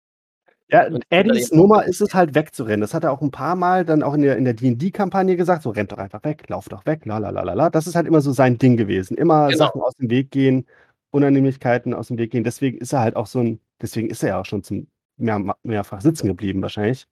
[0.70, 2.80] Ja, Und Eddies Nummer ist es halt wegzurennen.
[2.80, 5.62] Das hat er auch ein paar Mal dann auch in der in der D&D-Kampagne gesagt,
[5.62, 7.94] so: „Rennt doch einfach weg, lauft doch weg, la la la la la.“ Das ist
[7.96, 9.16] halt immer so sein Ding gewesen.
[9.16, 9.58] Immer Genau.
[9.58, 10.66] Sachen aus dem Weg gehen,
[11.10, 12.44] Unannehmlichkeiten aus dem Weg gehen.
[12.44, 14.86] Deswegen ist er halt auch so 'n deswegen ist er ja auch schon zum
[15.18, 17.06] mehr mehrfach sitzen geblieben wahrscheinlich.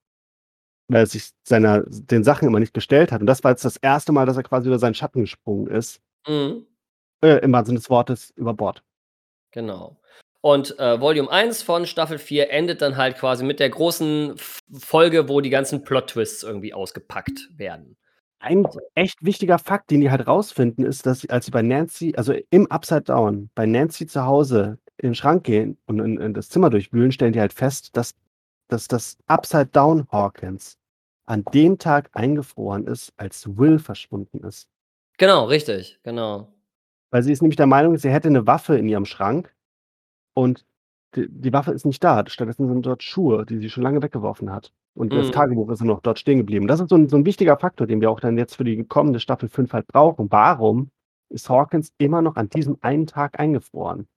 [0.90, 3.20] Weil er sich seiner den Sachen immer nicht gestellt hat.
[3.20, 6.00] Und das war jetzt das erste Mal, dass er quasi über seinen Schatten gesprungen ist.
[6.26, 6.66] Mhm.
[7.22, 8.82] Äh, im wahrsten Sinne des Wortes über Bord.
[9.52, 10.00] Genau.
[10.42, 14.34] Und, äh, Volume 1 von Staffel 4 endet dann halt quasi mit der großen
[14.72, 17.96] Folge, wo die ganzen Plot-Twists irgendwie ausgepackt werden.
[18.38, 22.14] Ein echt wichtiger Fakt, den die halt rausfinden, ist, dass sie als sie bei Nancy
[22.16, 26.32] also im Upside Down bei Nancy zu Hause in 'n Schrank gehen und in in
[26.32, 28.14] das Zimmer durchwühlen, stellen die halt fest, dass
[28.68, 30.78] dass das Upside Down Hawkins
[31.26, 34.64] an dem Tag eingefroren ist, als Will verschwunden ist.
[35.18, 36.50] Genau, richtig, genau.
[37.12, 39.52] Weil sie ist nämlich der Meinung, sie hätte 'ne Waffe in ihrem Schrank
[40.34, 40.66] und
[41.16, 42.24] d die Waffe ist nicht da.
[42.28, 44.72] Stattdessen sind dort Schuhe, die sie schon lange weggeworfen hat.
[44.94, 45.32] Und das Mhm.
[45.32, 46.68] Tagebuch ist noch dort stehen geblieben.
[46.68, 48.84] Das ist so 'n so 'n wichtiger Faktor, den wir auch dann jetzt für die
[48.84, 50.28] kommende Staffel 5 halt brauchen.
[50.32, 50.90] Warum
[51.30, 54.08] ist Hawkins immer noch an diesem einen Tag eingefroren?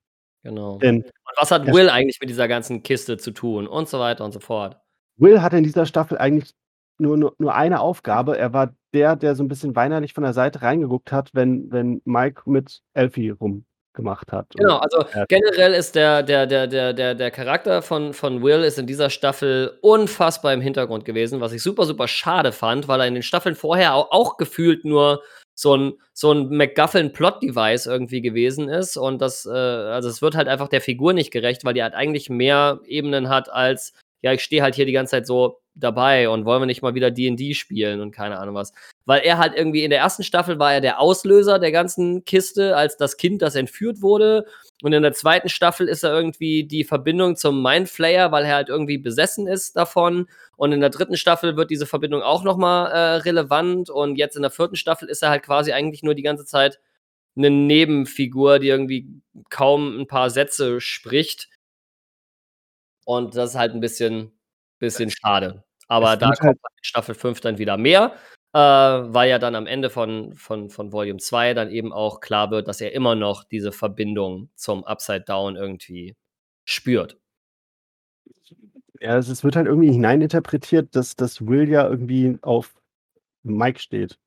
[0.44, 0.74] Genau.
[0.82, 4.24] Denn Und was hat Will eigentlich mit dieser ganzen Kiste zu tun und so weiter
[4.24, 4.78] und so fort?
[5.18, 6.54] Will hatte in dieser Staffel eigentlich
[6.98, 8.38] nur nur nur eine Aufgabe.
[8.38, 12.00] Er war der, der so 'n bisschen weinerlich von der Seite reingeguckt hat, wenn wenn
[12.04, 14.54] Mike mit Elfie rumgemacht hat.
[14.56, 18.62] Genau, also er generell ist der der der der der der Charakter von von Will
[18.62, 23.00] ist in dieser Staffel unfassbar im Hintergrund gewesen, was ich super, super schade fand, weil
[23.00, 25.22] er in den Staffeln vorher au auch gefühlt nur
[25.56, 30.46] so 'n so 'n MacGuffin-Plot-Device irgendwie gewesen ist und das, äh also, es wird halt
[30.48, 33.92] einfach der Figur nicht gerecht, weil die halt eigentlich mehr Ebenen hat als:
[34.22, 36.94] „Ja, ich stehe halt hier die ganze Zeit so dabei und wollen wir nicht mal
[36.94, 38.72] wieder D&D spielen“ und keine Ahnung was.
[39.06, 42.76] Weil er halt irgendwie in der ersten Staffel war er der Auslöser der ganzen Kiste
[42.76, 44.46] als das Kind, das entführt wurde.
[44.82, 48.68] Und in der zweiten Staffel ist er irgendwie die Verbindung zum Mindflayer, weil er halt
[48.68, 50.26] irgendwie besessen ist davon.
[50.56, 53.90] Und in der dritten Staffel wird diese Verbindung auch noch mal, äh, relevant.
[53.90, 56.80] Und jetzt in der vierten Staffel ist er halt quasi eigentlich nur die ganze Zeit
[57.36, 59.08] 'ne Nebenfigur, die irgendwie
[59.50, 61.48] kaum 'n paar Sätze spricht.
[63.08, 64.33] Und das ist halt 'n bisschen
[64.84, 65.64] bisschen schade.
[65.88, 68.14] Aber da kommt halt Staffel 5 dann wieder mehr,
[68.52, 72.50] äh, weil ja dann am Ende von von von Volume 2 dann eben auch klar
[72.50, 76.16] wird, dass er immer noch diese Verbindung zum Upside Down irgendwie
[76.64, 77.18] spürt.
[79.00, 82.74] Ja, es wird halt irgendwie hineininterpretiert, dass dass Will ja irgendwie auf
[83.42, 84.18] Mike steht.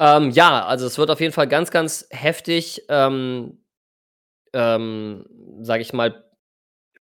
[0.00, 3.58] Ähm, ja, also, es wird auf jeden Fall ganz, ganz heftig, ähm
[4.54, 5.26] ähm,
[5.60, 6.23] sage ich mal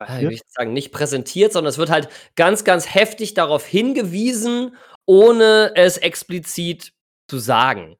[0.01, 3.35] ah, wie will ich das sagen, nicht präsentiert, sondern es wird halt ganz, ganz heftig
[3.35, 4.77] darauf hingewiesen,
[5.07, 6.93] ohne es explizit
[7.29, 7.97] zu sagen.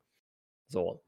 [0.69, 1.03] So.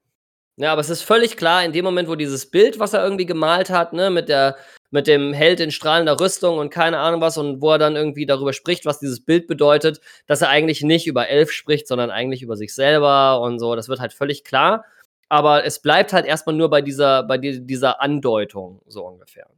[0.56, 3.26] Ja, aber es ist völlig klar, in dem Moment, wo dieses Bild, was er irgendwie
[3.26, 4.56] gemalt hat, ne, mit der
[4.90, 8.26] mit dem Held in strahlender Rüstung und keine Ahnung was und wo er dann irgendwie
[8.26, 12.42] darüber spricht, was dieses Bild bedeutet, dass er eigentlich nicht über Elf spricht, sondern eigentlich
[12.42, 13.74] über sich selber und so.
[13.74, 14.84] Das wird halt völlig klar.
[15.30, 19.48] Aber es bleibt halt erst mal nur bei dieser bei di dieser Andeutung, so ungefähr.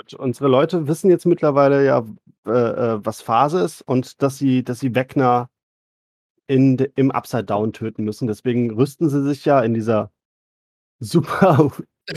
[0.00, 1.98] Gut, unsere Leute wissen jetzt mittlerweile ja,
[2.46, 5.50] äh, was Phase ist und dass sie dass sie Vecna
[6.46, 8.26] in im Upside Down töten müssen.
[8.26, 10.10] Deswegen rüsten sie sich ja in dieser
[11.00, 11.70] super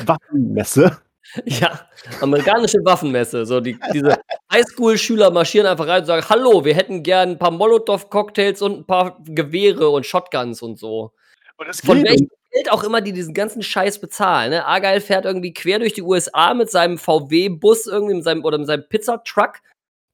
[0.05, 0.97] Waffenmesse.
[1.45, 1.87] Ja,
[2.21, 3.45] amerikanische Waffenmesse.
[3.45, 4.17] So die diese
[4.51, 8.85] Highschool-Schüler marschieren einfach rein und sagen: „Hallo, wir hätten gern 'n paar Molotow-Cocktails und 'n
[8.85, 11.13] paar Gewehre und Shotguns und so.“
[11.57, 14.65] Und es Von geht welchem Geld auch immer die diesen ganzen Scheiß bezahlen, ne?
[14.65, 18.67] Argyle fährt irgendwie quer durch die USA mit seinem VW-Bus irgendwie mit seinem oder mit
[18.67, 19.55] seinem Pizzatruck,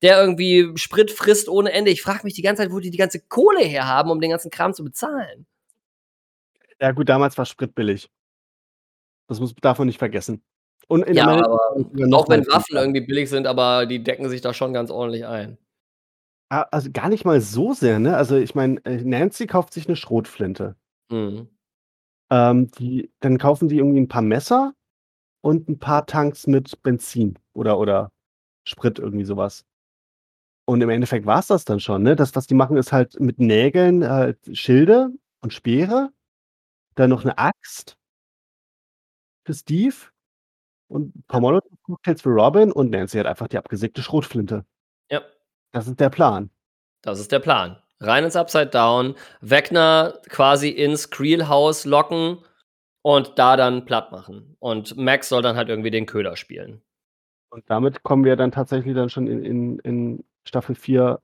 [0.01, 1.91] der irgendwie Sprit frisst ohne Ende.
[1.91, 4.51] Ich frage mich die ganze Zeit, wo die die ganze Kohle herhaben, um den ganzen
[4.51, 5.45] Kram zu bezahlen.
[6.81, 8.09] Ja gut, damals war Sprit billig.
[9.29, 10.41] Das muss darf man nicht vergessen.
[10.87, 11.43] Und in Ja, aber
[12.13, 15.57] auch wenn Waffen irgendwie billig sind, aber die decken sich da schon ganz ordentlich ein.
[16.51, 18.17] Ah, also gar nicht mal so sehr, ne?
[18.17, 20.75] Also ich meine, äh, Nancy kauft sich 'ne Schrotflinte.
[21.11, 21.47] Mhm.
[22.32, 24.73] Ähm, die dann kaufen die irgendwie 'n paar Messer
[25.41, 28.11] und 'n paar Tanks mit Benzin oder oder
[28.65, 29.63] Sprit, irgendwie so was.
[30.69, 32.15] Und im Endeffekt war's das dann schon, ne?
[32.15, 35.09] Das, was die machen, ist halt mit Nägeln, äh, Schilde
[35.41, 36.11] und Speere,
[36.95, 37.95] dann noch 'ne Axt
[39.45, 39.95] für Steve
[40.89, 44.65] und 'n paar Molotov-Cocktails für Robin und Nancy hat einfach die abgesägte Schrotflinte.
[45.11, 45.21] Ja.
[45.73, 46.49] Das ist der Plan.
[47.03, 47.77] Das ist der Plan.
[48.00, 52.39] Rein ins Upside Down, Vecna quasi ins Creel-Haus locken
[53.02, 54.56] und da dann platt machen.
[54.60, 56.82] Und Max soll dann halt irgendwie den Köder spielen.
[57.52, 61.20] Und damit kommen wir dann tatsächlich dann schon in in in Staffel 4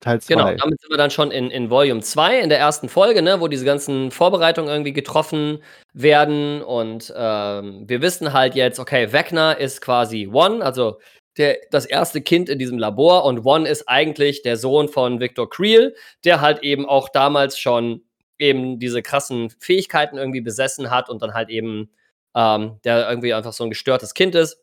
[0.00, 0.54] Teil Genau, 2.
[0.56, 3.48] damit sind wir dann schon in in Volume 2 in der ersten Folge, ne, wo
[3.48, 5.58] diese ganzen Vorbereitungen irgendwie getroffen
[5.92, 6.62] werden.
[6.62, 10.98] Und, ähm, wir wissen halt jetzt, okay, Vecna ist quasi One, also
[11.40, 15.50] der das erste Kind in diesem Labor und One ist eigentlich der Sohn von Victor
[15.50, 18.04] Creel, der halt eben auch damals schon
[18.38, 21.90] eben diese krassen Fähigkeiten irgendwie besessen hat und dann halt eben,
[22.36, 24.62] ähm, der irgendwie einfach so 'n gestörtes Kind ist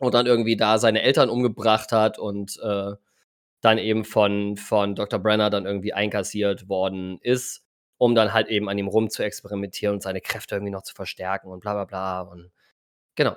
[0.00, 2.92] und dann irgendwie da seine Eltern umgebracht hat und, äh,
[3.62, 5.18] dann eben von von Dr.
[5.20, 7.64] Brenner dann irgendwie einkassiert worden ist,
[7.98, 11.60] um dann halt eben an ihm rumzuexperimentieren und seine Kräfte irgendwie noch zu verstärken und
[11.60, 12.50] bla bla bla und
[13.16, 13.36] genau.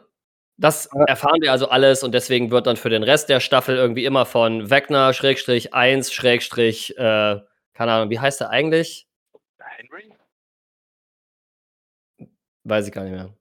[0.59, 4.05] Das erfahren wir also alles und deswegen wird dann für den Rest der Staffel irgendwie
[4.05, 7.39] immer von Vecna Schrägstrich 1 Schrägstrich, äh,
[7.73, 9.07] keine Ahnung, wie heißt er eigentlich?
[9.59, 10.13] Henry?
[12.65, 13.33] Weiß ich gar nicht mehr.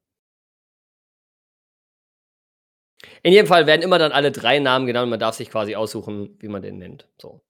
[3.25, 5.75] In jedem Fall werden immer dann alle 3 Namen genannt und man darf sich quasi
[5.77, 7.41] aussuchen, wie man den nennt, so.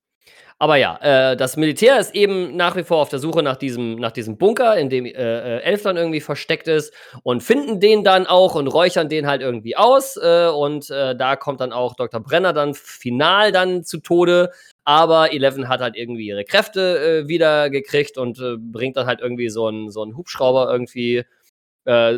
[0.59, 0.99] Aber ja,
[1.33, 4.37] äh, das Militär ist eben nach wie vor auf der Suche nach diesem nach diesem
[4.39, 6.93] Bunker, in dem, äh, äh, Elf dann irgendwie versteckt ist
[7.23, 11.37] und finden den dann auch und räuchern den halt irgendwie aus, äh, und, äh, da
[11.37, 12.21] kommt dann auch Dr.
[12.21, 14.51] Brenner dann final dann zu Tode,
[14.85, 18.39] aber Eleven hat halt irgendwie ihre Kräfte, äh, wieder gekriegt und,
[18.73, 21.25] bringt dann halt irgendwie so 'n so 'n Hubschrauber irgendwie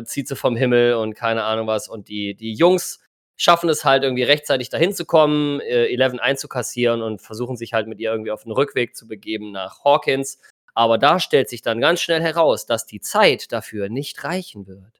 [0.05, 2.99] zieht sie vom Himmel und keine Ahnung was und die die Jungs
[3.37, 7.87] schaffen es halt irgendwie rechtzeitig dahin zu kommen, äh, Eleven einzukassieren und versuchen sich halt
[7.87, 10.39] mit ihr irgendwie auf 'n Rückweg zu begeben nach Hawkins.
[10.75, 14.99] Aber da stellt sich dann ganz schnell heraus, dass die Zeit dafür nicht reichen wird.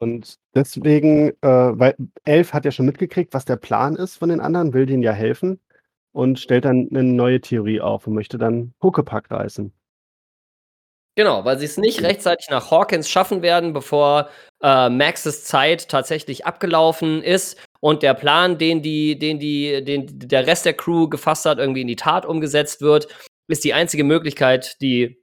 [0.00, 1.46] Und deswegen, äh
[1.78, 5.02] weil Elf hat ja schon mitgekriegt, was der Plan ist von den anderen, will denen
[5.04, 5.60] ja helfen
[6.12, 9.72] und stellt dann 'ne neue Theorie auf und möchte dann Huckepack reißen.
[11.18, 14.30] Genau, weil sie's nicht rechtzeitig nach Hawkins schaffen werden, bevor,
[14.62, 20.46] äh, Maxes Zeit tatsächlich abgelaufen ist und der Plan, den die den die den der
[20.46, 23.08] Rest der Crew gefasst hat, irgendwie in die Tat umgesetzt wird,
[23.48, 25.18] ist die einzige Möglichkeit, die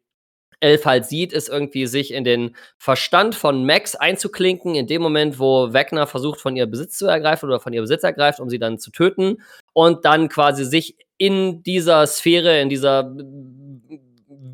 [0.62, 5.40] Elf halt sieht, ist irgendwie, sich in den Verstand von Max einzuklinken, in dem Moment,
[5.40, 8.60] wo Vecna versucht, von ihr Besitz zu ergreifen oder von ihr Besitz ergreift, um sie
[8.60, 9.38] dann zu töten
[9.74, 13.14] und dann quasi sich in dieser Sphäre, in dieser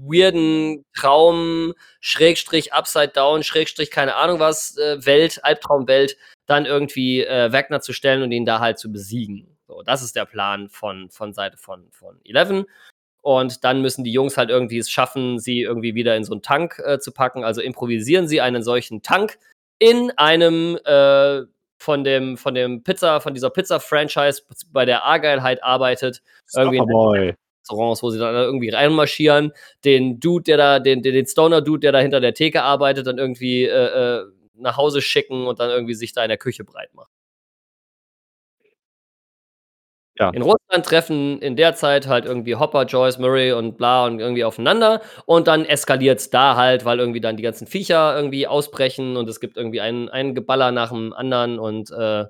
[0.08, 7.51] weirden Traum Schrägstrich Upside Down Schrägstrich keine Ahnung was, äh, Welt Albtraumwelt, dann irgendwie, äh,
[7.51, 9.58] Vecna zu stellen und ihn da halt zu besiegen.
[9.68, 12.66] So, das ist der Plan von von Seite von von Eleven.
[13.22, 16.43] Und dann müssen die Jungs halt irgendwie es schaffen, sie irgendwie wieder in so 'n
[16.43, 17.43] Tank, äh, zu packen.
[17.43, 19.39] Also improvisieren sie einen solchen Tank
[19.80, 21.41] in einem, äh,
[21.78, 26.22] von dem von dem Pizza von dieser Pizza-Franchise, bei der Argyle halt arbeitet,
[26.56, 27.34] irgendwie Stopperboy.
[27.66, 29.51] Restaurants, wo sie dann irgendwie reinmarschieren,
[29.86, 33.63] den Dude, der da den den Stoner-Dude, der da hinter der Theke arbeitet, dann irgendwie,
[33.66, 37.07] äh, äh, nach Hause schicken und dann irgendwie sich da in der Küche breit machen.
[40.18, 40.30] Ja.
[40.30, 44.45] In Russland treffen in der Zeit halt irgendwie Hopper, Joyce, Murray und bla und irgendwie
[44.45, 49.28] aufeinander und dann eskaliert's da halt, weil irgendwie dann die ganzen Viecher irgendwie ausbrechen und
[49.30, 52.26] es gibt irgendwie ein ein Geballer nach dem anderen und, äh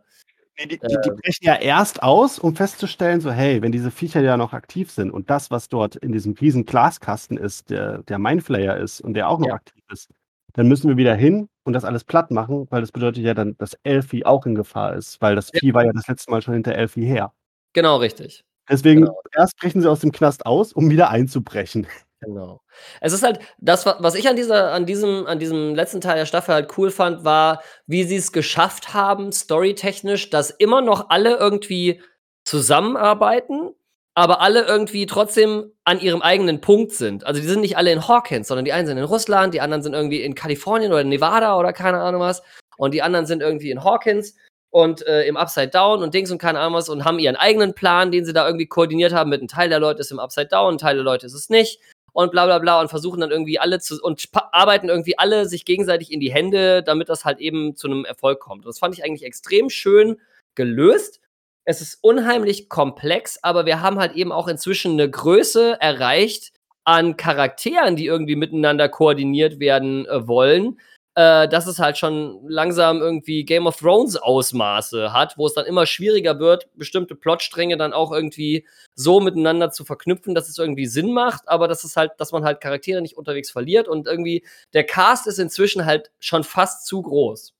[0.57, 3.91] Ne, die die die ähm brechen ja erst aus, um festzustellen, so: „Hey, wenn diese
[3.91, 8.03] Viecher ja noch aktiv sind und das, was dort in diesem riesen Glaskasten ist, der
[8.03, 9.55] der Mindflayer ist und der auch noch Ja.
[9.55, 10.09] aktiv ist,
[10.53, 13.57] dann müssen wir wieder hin und das alles platt machen, weil das bedeutet ja dann,
[13.57, 15.59] dass Elfie auch in Gefahr ist, weil das Ja.
[15.59, 17.33] Vieh war ja das letzte Mal schon hinter Elfie her.“
[17.75, 18.41] Genau, richtig.
[18.69, 19.21] Deswegen Genau.
[19.35, 21.85] erst brechen sie aus dem Knast aus, um wieder einzubrechen.
[22.25, 22.61] Genau.
[23.01, 26.17] Es ist halt das, wa was ich an dieser an diesem an diesem letzten Teil
[26.17, 31.35] der Staffel halt cool fand, war, wie sie's geschafft haben, storytechnisch, dass immer noch alle
[31.37, 32.01] irgendwie
[32.43, 33.71] zusammenarbeiten,
[34.15, 37.25] aber alle irgendwie trotzdem an ihrem eigenen Punkt sind.
[37.25, 39.83] Also, die sind nicht alle in Hawkins, sondern die einen sind in Russland, die anderen
[39.83, 42.41] sind irgendwie in Kalifornien oder Nevada oder keine Ahnung was
[42.77, 44.35] und die anderen sind irgendwie in Hawkins
[44.71, 47.73] und, äh, im Upside Down und Dings und keine Ahnung was und haben ihren eigenen
[47.75, 50.47] Plan, den sie da irgendwie koordiniert haben mit 'n Teil der Leute ist im Upside
[50.47, 51.79] Down, 'n Teil der Leute ist es nicht.
[52.15, 55.65] Und bla bla bla und versuchen dann irgendwie alle zu und arbeiten irgendwie alle sich
[55.65, 58.65] gegenseitig in die Hände, damit das halt eben zu einem Erfolg kommt.
[58.65, 60.17] Das fand ich eigentlich extrem schön
[60.55, 61.19] gelöst.
[61.65, 66.53] Es ist unheimlich komplex, aber wir haben halt eben auch inzwischen eine Größe erreicht
[66.85, 70.79] an Charakteren, die irgendwie miteinander koordiniert werden äh, wollen,
[71.15, 75.65] äh, dass es halt schon langsam irgendwie Game of Thrones Ausmaße hat, wo es dann
[75.65, 80.85] immer schwieriger wird, bestimmte Plotstränge dann auch irgendwie so miteinander zu verknüpfen, dass es irgendwie
[80.87, 84.45] Sinn macht, aber dass es halt, dass man halt Charaktere nicht unterwegs verliert und irgendwie
[84.73, 87.53] der Cast ist inzwischen halt schon fast zu groß.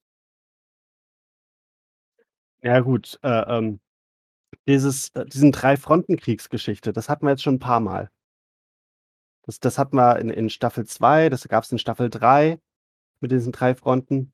[2.62, 3.80] Ja, gut, äh, ähm,
[4.68, 8.10] dieses, äh, diesen Drei-Fronten-Kriegsgeschichte, das hatten wir jetzt schon ein paar Mal.
[9.44, 12.60] Das, das hatten wir in, in Staffel 2, das gab es in Staffel 3
[13.26, 14.32] mit diesen drei Fronten.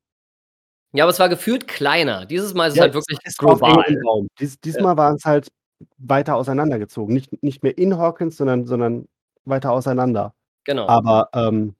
[0.93, 2.25] Ja, aber es war gefühlt kleiner.
[2.25, 3.85] Dieses Mal ist ja, es halt wirklich ist global.
[4.39, 4.97] Dies, diesmal ja.
[4.97, 5.47] waren es halt
[5.97, 7.13] weiter auseinandergezogen.
[7.13, 9.07] Nicht, nicht mehr in Hawkins, sondern, sondern
[9.45, 10.33] weiter auseinander.
[10.65, 10.87] Genau.
[10.87, 11.75] Aber ähm,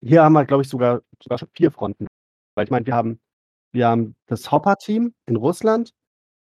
[0.00, 2.06] hier haben wir, glaube ich, sogar, sogar schon vier Fronten.
[2.54, 3.18] Weil ich meine, wir haben,
[3.72, 5.90] wir haben das Hopper-Team in Russland,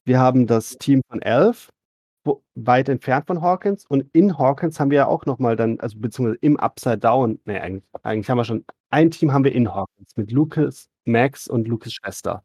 [0.04, 1.70] wir haben das Team von Elf,
[2.24, 3.86] wo, weit entfernt von Hawkins.
[3.86, 7.60] Und in Hawkins haben wir ja auch nochmal dann, also beziehungsweise im Upside Down, nee,
[7.60, 11.68] eigentlich, eigentlich haben wir schon, ein Team haben wir in Hawkins mit Lucas, Max und
[11.68, 12.44] Lucas Schwester.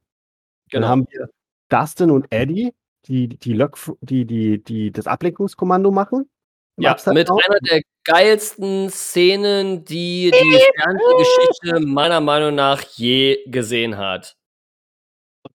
[0.69, 0.81] Genau.
[0.81, 1.29] Dann haben wir
[1.69, 2.73] Dustin und Eddie,
[3.05, 6.29] die, die, Lök, die, die, die das Ablenkungskommando machen.
[6.77, 14.35] Ja, mit einer der geilsten Szenen, die die Fernsehgeschichte meiner Meinung nach je gesehen hat.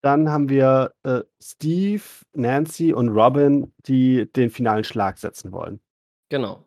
[0.01, 5.81] Dann haben wir äh, Steve, Nancy und Robin, die den finalen Schlag setzen wollen.
[6.31, 6.65] Genau.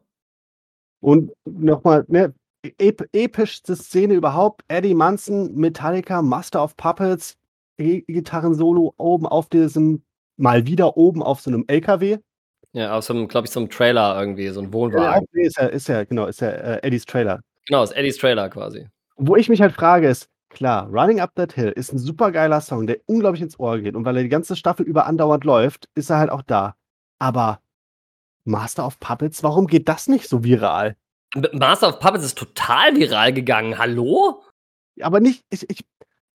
[0.99, 2.34] Und nochmal, ne,
[2.78, 7.38] ep epischste Szene überhaupt: Eddie Munson, Metallica, Master of Puppets,
[7.78, 10.03] E-Gitarren-Solo oben auf diesem,
[10.38, 12.18] mal wieder oben auf so einem LKW.
[12.74, 15.28] Ja, auf so einem, glaube ich, so einem Trailer irgendwie, so ein Wohnwagen.
[15.34, 17.41] Ja, ist ja, ist ja, genau, ist ja äh, Eddies Trailer.
[17.68, 18.88] Genau, ist Eddies Trailer quasi.
[19.16, 22.61] Wo ich mich halt frage, ist, Klar, Running Up That Hill ist ein super geiler
[22.61, 23.95] Song, der unglaublich ins Ohr geht.
[23.95, 26.76] Und weil er die ganze Staffel über andauernd läuft, ist er halt auch da.
[27.18, 27.59] Aber
[28.45, 30.95] Master of Puppets, warum geht das nicht so viral?
[31.36, 33.77] Master of Puppets ist total viral gegangen.
[33.77, 34.43] Hallo?
[35.01, 35.86] Aber nicht, ich, ich,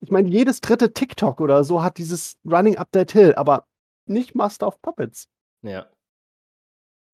[0.01, 3.67] ich meine, jedes dritte TikTok oder so hat dieses Running Up That Hill, aber
[4.07, 5.29] nicht Master of Puppets.
[5.63, 5.87] Ja.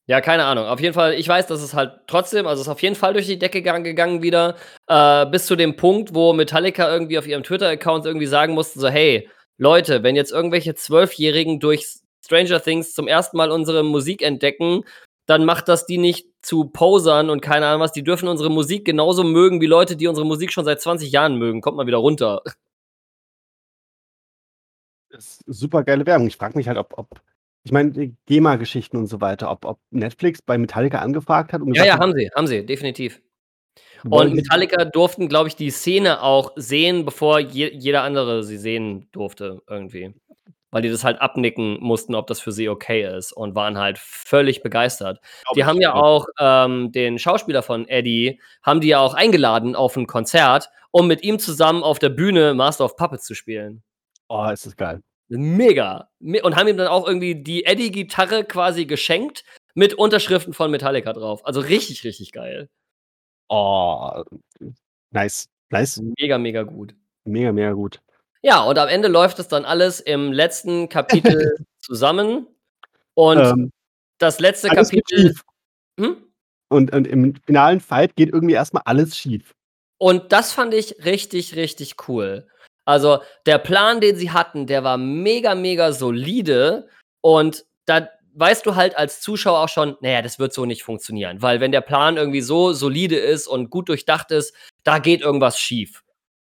[0.07, 0.67] Ja, keine Ahnung.
[0.67, 3.15] Auf jeden Fall, ich weiß, dass es halt trotzdem, also es ist auf jeden Fall
[3.15, 4.57] durch die Decke gegangen wieder,
[4.87, 8.89] äh, bis zu dem Punkt, wo Metallica irgendwie auf ihrem Twitter-Account irgendwie sagen mussten, so,
[8.89, 11.87] hey, Leute, wenn jetzt irgendwelche Zwölfjährigen durch
[12.23, 14.85] Stranger Things zum ersten Mal unsere Musik entdecken,
[15.27, 17.93] dann macht das die nicht zu Posern und keine Ahnung was.
[17.93, 21.37] Die dürfen unsere Musik genauso mögen wie Leute, die unsere Musik schon seit 20 Jahren
[21.37, 21.61] mögen.
[21.61, 22.43] Kommt mal wieder runter.
[25.09, 26.27] Das ist super geile Werbung.
[26.27, 27.21] Ich frage mich halt, ob, ob
[27.63, 31.63] ich meine, GEMA-Geschichten und so weiter, ob, ob Netflix bei Metallica angefragt hat.
[31.63, 33.23] Um ja, ja, haben sie, haben sie, definitiv.
[34.11, 39.09] Und Metallica durften, glaube ich, die Szene auch sehen, bevor je, jeder andere sie sehen
[39.13, 40.15] durfte, irgendwie.
[40.75, 43.97] Weil die das halt abnicken mussten, ob das für sie okay ist und waren halt
[43.97, 45.21] völlig begeistert.
[45.55, 49.97] Die haben ja auch ähm, den Schauspieler von Eddie, haben die ja auch eingeladen auf
[49.97, 53.85] ein Konzert, um mit ihm zusammen auf der Bühne Master of Puppets zu spielen.
[54.29, 55.01] Oh, ist das geil.
[55.29, 56.09] Mega.
[56.19, 59.45] Und haben ihm dann auch irgendwie die Eddie-Gitarre quasi geschenkt
[59.75, 61.47] mit Unterschriften von Metallica drauf.
[61.47, 62.69] Also richtig, richtig geil.
[63.49, 64.25] Oh,
[65.13, 65.49] nice.
[65.71, 66.03] Nice.
[66.19, 66.97] Mega, mega gut.
[67.25, 68.01] Mega, mega gut.
[68.45, 72.47] Ja, und am Ende läuft es dann alles im letzten Kapitel zusammen.
[73.15, 73.73] Und ähm,
[74.19, 75.35] das letzte Kapitel.
[75.99, 76.17] Hm?
[76.69, 79.55] Und, und im finalen Fight geht irgendwie erstmal alles schief.
[79.97, 82.47] Und das fand ich richtig, richtig cool.
[82.85, 86.89] Also der Plan, den sie hatten, der war mega, mega solide
[87.23, 91.41] und da weißt du halt als Zuschauer auch schon, naja, das wird so nicht funktionieren,
[91.41, 95.59] weil wenn der Plan irgendwie so solide ist und gut durchdacht ist, da geht irgendwas
[95.59, 96.04] schief.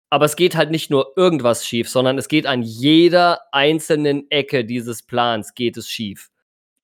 [0.10, 4.64] Aber es geht halt nicht nur irgendwas schief, sondern es geht an jeder einzelnen Ecke
[4.64, 6.30] dieses Plans geht es schief.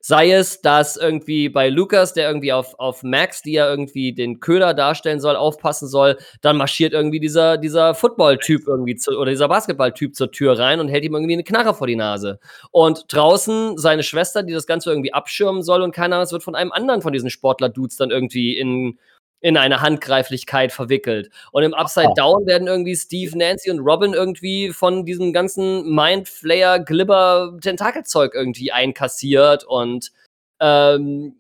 [0.06, 4.42] Sei es, dass irgendwie bei Lukas, der irgendwie auf, auf Max, die ja irgendwie den
[4.42, 9.48] Köder darstellen soll, aufpassen soll, dann marschiert irgendwie dieser, dieser Football-Typ irgendwie zu, oder dieser
[9.48, 12.40] Basketball-Typ zur Tür rein und hält ihm irgendwie eine Knarre vor die Nase.
[12.72, 16.56] Und draußen seine Schwester, die das Ganze irgendwie abschirmen soll und keiner, es wird von
[16.56, 19.00] einem anderen von diesen Sportler-Dudes dann irgendwie in
[19.44, 21.30] in eine Handgreiflichkeit verwickelt.
[21.52, 26.80] Und im Upside Down werden irgendwie Steve, Nancy und Robin irgendwie von diesem ganzen Mindflayer,
[26.80, 30.14] Glibber, Tentakelzeug irgendwie einkassiert und
[30.62, 31.36] ähm,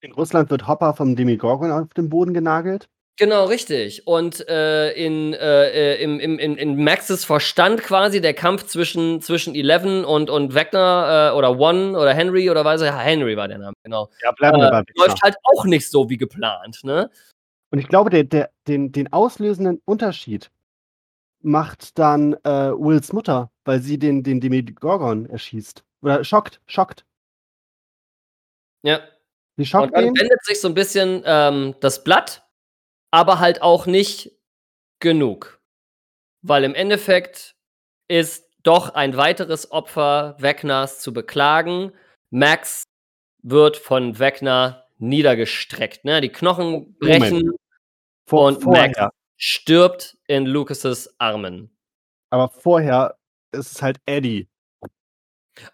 [0.00, 2.88] in Russland wird Hopper vom Demigorgon auf den Boden genagelt.
[3.16, 4.06] Genau, richtig.
[4.08, 10.04] Und äh, in, äh, im, im, in Maxes Verstand quasi der Kampf zwischen, zwischen Eleven
[10.04, 13.74] und, und Wagner äh, oder One oder Henry oder weiß ich, Henry war der Name,
[13.84, 14.10] genau.
[14.22, 17.08] Ja, bleiben wir äh, Läuft halt auch nicht so wie geplant, ne?
[17.70, 20.50] Und ich glaube, der, der, den, den auslösenden Unterschied
[21.40, 25.84] macht dann äh, Wills Mutter, weil sie den, den Demogorgon erschießt.
[26.02, 27.04] Oder schockt, schockt.
[28.82, 29.00] Ja.
[29.56, 30.16] Sie schockt Und dann ihn.
[30.16, 32.43] wendet sich so ein bisschen ähm, das Blatt,
[33.14, 34.32] aber halt auch nicht
[34.98, 35.60] genug.
[36.42, 37.54] Weil im Endeffekt
[38.08, 41.92] ist doch ein weiteres Opfer Wegners zu beklagen.
[42.30, 42.82] Max
[43.40, 46.04] wird von Wegner niedergestreckt.
[46.04, 46.20] Ne?
[46.22, 47.52] Die Knochen brechen
[48.26, 48.88] Vor, und vorher.
[48.88, 51.70] Max stirbt in Lucas' Armen.
[52.30, 53.16] Aber vorher
[53.52, 54.48] ist es halt Eddie.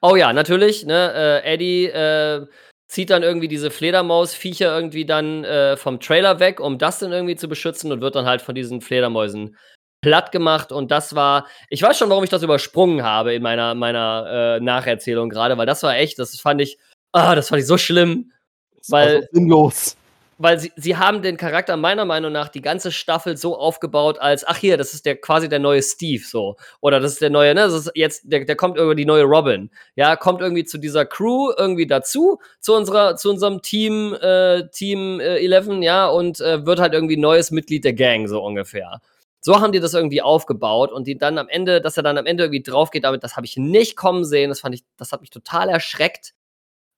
[0.02, 0.84] Oh ja, natürlich.
[0.84, 1.42] Ne?
[1.42, 2.46] Äh, Eddie äh,
[2.90, 7.36] zieht dann irgendwie diese Fledermaus-Viecher irgendwie dann äh, vom Trailer weg, um das dann irgendwie
[7.36, 9.56] zu beschützen und wird dann halt von diesen Fledermäusen
[10.02, 10.72] platt gemacht.
[10.72, 14.60] Und das war, ich weiß schon, warum ich das übersprungen habe in meiner, meiner äh,
[14.60, 16.78] Nacherzählung gerade, weil das war echt, das fand ich,
[17.12, 18.32] ah, das fand ich so schlimm.
[18.76, 19.96] Das war Weil- so sinnlos.
[20.40, 24.42] Weil sie, sie haben den Charakter meiner Meinung nach die ganze Staffel so aufgebaut als,
[24.46, 26.56] ach hier, das ist der quasi der neue Steve so.
[26.80, 29.24] Oder das ist der neue, ne, das ist jetzt, der, der kommt irgendwie die neue
[29.24, 29.70] Robin.
[29.96, 35.20] Ja, kommt irgendwie zu dieser Crew irgendwie dazu, zu unserer, zu unserem Team, äh, Team
[35.20, 39.02] äh, 11, ja, und äh, wird halt irgendwie neues Mitglied der Gang, so ungefähr.
[39.42, 42.24] So haben die das irgendwie aufgebaut und die dann am Ende, dass er dann am
[42.24, 44.48] Ende irgendwie drauf geht, damit, das habe ich nicht kommen sehen.
[44.48, 46.32] Das fand ich, das hat mich total erschreckt.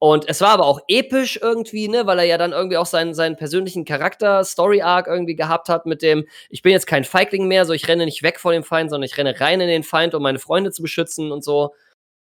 [0.04, 3.14] Und es war aber auch episch irgendwie, ne, weil er ja dann irgendwie auch seinen,
[3.14, 7.66] seinen persönlichen Charakter, Story-Arc irgendwie gehabt hat mit dem, ich bin jetzt kein Feigling mehr,
[7.66, 10.16] so ich renne nicht weg vor dem Feind, sondern ich renne rein in den Feind,
[10.16, 11.72] um meine Freunde zu beschützen und so.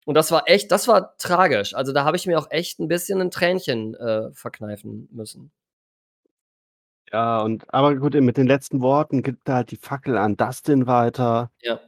[0.05, 1.75] Und das war echt, das war tragisch.
[1.75, 5.51] Also da habe ich mir auch echt ein bisschen ein Tränchen äh, verkneifen müssen.
[7.11, 10.87] Ja, und aber gut, mit den letzten Worten gibt er halt die Fackel an Dustin
[10.87, 11.81] weiter Ja.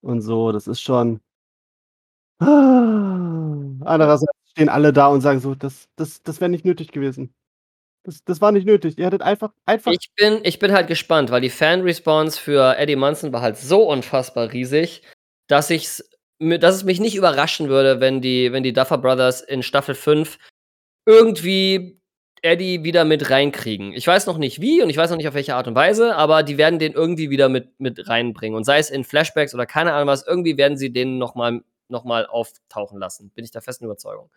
[0.00, 0.50] und so.
[0.52, 1.20] Das ist schon.
[2.40, 3.82] Ah.
[3.84, 7.34] Andererseits stehen alle da und sagen so, das, das, das wäre nicht nötig gewesen.
[8.04, 8.96] Das, das war nicht nötig.
[8.96, 9.92] Ihr hättet einfach, einfach.
[9.92, 13.82] Ich bin, ich bin halt gespannt, weil die Fan-Response für Eddie Munson war halt so
[13.90, 15.02] unfassbar riesig,
[15.46, 19.62] dass ich's, dass es mich nicht überraschen würde, wenn die, wenn die Duffer Brothers in
[19.62, 20.38] Staffel 5
[21.04, 22.00] irgendwie
[22.40, 23.92] Eddie wieder mit reinkriegen.
[23.92, 26.16] Ich weiß noch nicht wie und ich weiß noch nicht auf welche Art und Weise,
[26.16, 28.56] aber die werden den irgendwie wieder mit, mit reinbringen.
[28.56, 32.04] Und sei es in Flashbacks oder keine Ahnung was, irgendwie werden sie den nochmal noch
[32.04, 33.30] mal auftauchen lassen.
[33.30, 34.30] Bin ich der festen Überzeugung.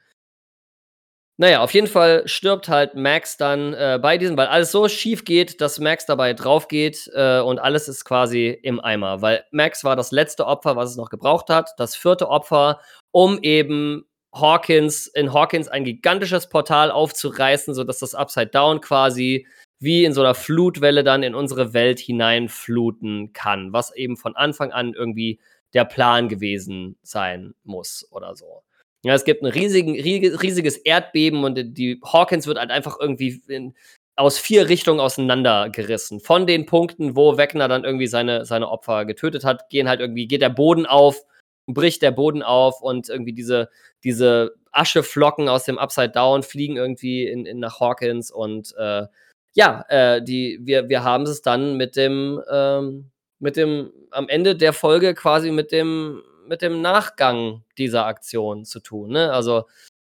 [1.42, 5.24] Naja, auf jeden Fall stirbt halt Max dann äh, bei diesem, weil alles so schief
[5.24, 9.22] geht, dass Max dabei drauf geht äh, und alles ist quasi im Eimer.
[9.22, 12.82] Weil Max war das letzte Opfer, was es noch gebraucht hat, das vierte Opfer,
[13.12, 14.04] um eben
[14.36, 19.48] Hawkins, in Hawkins ein gigantisches Portal aufzureißen, sodass das Upside Down quasi
[19.80, 24.74] wie in so einer Flutwelle dann in unsere Welt hineinfluten kann, was eben von Anfang
[24.74, 25.40] an irgendwie
[25.74, 28.62] der Plan gewesen sein muss oder so.
[29.04, 33.74] Ja, es gibt ein riesigen, riesiges Erdbeben und die Hawkins wird halt einfach irgendwie in,
[34.18, 36.20] aus vier Richtungen auseinandergerissen.
[36.20, 40.28] Von den Punkten, wo Wegner dann irgendwie seine, seine Opfer getötet hat, gehen halt irgendwie,
[40.28, 41.24] geht der Boden auf,
[41.68, 43.70] bricht der Boden auf und irgendwie diese,
[44.04, 49.06] diese Ascheflocken aus dem Upside Down fliegen irgendwie in, in nach Hawkins und äh,
[49.54, 54.56] ja, äh, die, wir, wir haben es dann mit dem, ähm, mit dem, am Ende
[54.56, 59.12] der Folge quasi mit dem, mit dem Nachgang dieser Aktion zu tun.
[59.12, 59.32] Ne?
[59.32, 59.66] Also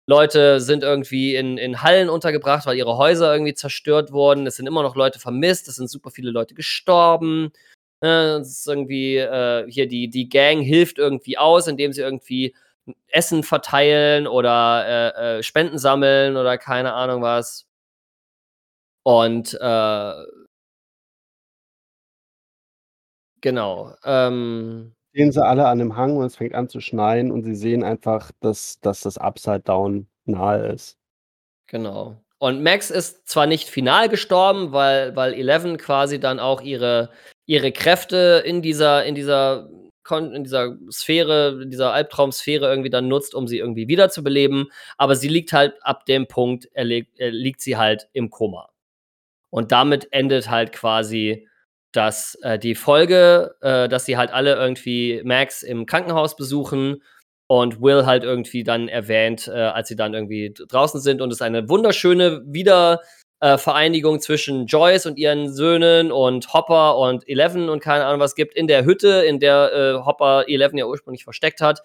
[0.07, 4.47] Leute sind irgendwie in, in Hallen untergebracht, weil ihre Häuser irgendwie zerstört wurden.
[4.47, 7.53] Es sind immer noch Leute vermisst, es sind super viele Leute gestorben.
[8.03, 12.55] Äh, es ist irgendwie, äh, hier die, die Gang hilft irgendwie aus, indem sie irgendwie
[13.07, 14.85] Essen verteilen oder
[15.15, 17.67] äh, äh, Spenden sammeln oder keine Ahnung was.
[19.03, 20.13] Und äh,
[23.41, 23.95] genau.
[24.03, 27.55] Ähm, stehen sie alle an einem Hang und es fängt an zu schneien und sie
[27.55, 30.97] sehen einfach, dass, dass das Upside Down nahe ist.
[31.67, 32.17] Genau.
[32.39, 37.11] Und Max ist zwar nicht final gestorben, weil, weil Eleven quasi dann auch ihre,
[37.45, 39.69] ihre Kräfte in dieser, in dieser,
[40.09, 44.71] in dieser Sphäre, in dieser Albtraumsphäre irgendwie dann nutzt, um sie irgendwie wiederzubeleben.
[44.97, 48.69] Aber sie liegt halt ab dem Punkt, er liegt, er liegt sie halt im Koma.
[49.51, 51.47] Und damit endet halt quasi
[51.91, 57.03] dass äh, die Folge, äh, dass sie halt alle irgendwie Max im Krankenhaus besuchen
[57.47, 61.41] und Will halt irgendwie dann erwähnt, äh, als sie dann irgendwie draußen sind und es
[61.41, 68.21] eine wunderschöne Wiedervereinigung zwischen Joyce und ihren Söhnen und Hopper und Eleven und keine Ahnung
[68.21, 68.55] was gibt.
[68.55, 71.81] In der Hütte, in der äh, Hopper Eleven ja ursprünglich versteckt hat,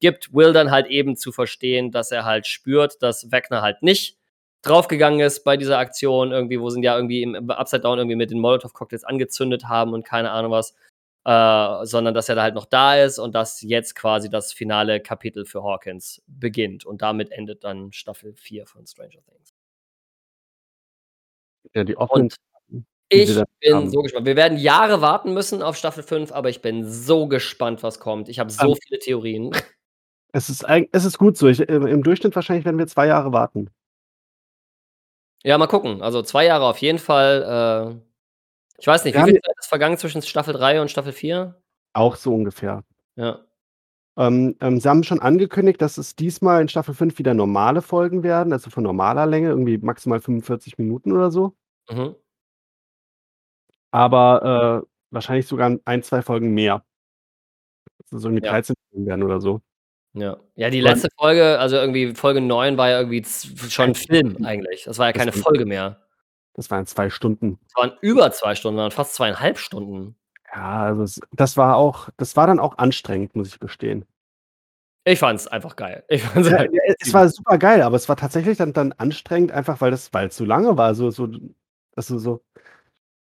[0.00, 4.17] gibt Will dann halt eben zu verstehen, dass er halt spürt, dass Wegner halt nicht
[4.62, 8.30] draufgegangen ist bei dieser Aktion, irgendwie, wo sie ja irgendwie im Upside Down irgendwie mit
[8.30, 10.74] den Molotov-Cocktails angezündet haben und keine Ahnung was,
[11.24, 15.00] äh, sondern dass er da halt noch da ist und dass jetzt quasi das finale
[15.00, 16.84] Kapitel für Hawkins beginnt.
[16.86, 19.54] Und damit endet dann Staffel 4 von Stranger Things.
[21.74, 22.30] Ja, die offenen,
[23.10, 23.90] Ich bin haben.
[23.90, 24.26] so gespannt.
[24.26, 28.28] Wir werden Jahre warten müssen auf Staffel 5, aber ich bin so gespannt, was kommt.
[28.28, 29.50] Ich habe so Ähm viele Theorien.
[30.32, 31.48] Es ist es ist gut so.
[31.48, 33.70] Ich im Durchschnitt wahrscheinlich werden wir 2 Jahre warten.
[35.44, 36.02] Ja, mal gucken.
[36.02, 37.96] Also 2 Jahre auf jeden Fall.
[37.96, 41.12] Äh, ich weiß nicht, Wir wie viel Zeit ist vergangen zwischen Staffel 3 und Staffel
[41.12, 41.60] 4?
[41.94, 42.84] Auch so ungefähr.
[43.16, 43.40] Ja.
[44.18, 48.22] Ähm, ähm, sie haben schon angekündigt, dass es diesmal in Staffel 5 wieder normale Folgen
[48.24, 51.54] werden, also von normaler Länge, irgendwie maximal 45 Minuten oder so.
[51.90, 52.16] Mhm.
[53.94, 56.82] Aber, äh, wahrscheinlich sogar 1, 2 Folgen mehr.
[58.10, 58.52] Dass es irgendwie Ja.
[58.52, 59.60] 13 Folgen werden oder so.
[60.14, 60.38] Ja.
[60.56, 63.24] Ja, die Und letzte Folge, also irgendwie Folge 9 war ja irgendwie
[63.68, 64.84] schon 'n Film eigentlich.
[64.84, 66.00] Das war ja keine Folge mehr.
[66.54, 67.58] das waren 2 Stunden.
[67.66, 70.16] Das waren über 2 Stunden, waren fast 2,5 Stunden.
[70.54, 74.04] Ja, also es das war auch das war dann auch anstrengend, muss ich gestehen.
[75.06, 76.04] Ich fand's einfach geil.
[76.08, 79.52] Ich fand's Ja, einfach ja, es war supergeil, aber es war tatsächlich dann dann anstrengend,
[79.52, 81.28] einfach weil das weil's so lange war, so so
[81.96, 82.42] also so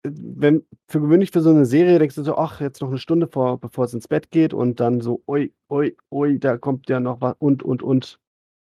[0.04, 3.28] wenn für gewöhnlich für so 'ne Serie denkst du so: „Ach, jetzt noch 'ne Stunde
[3.28, 7.00] vor bevor es ins Bett geht“ und dann so: „Ui, ui, ui, da kommt ja
[7.00, 8.18] noch wa“ und, und, und.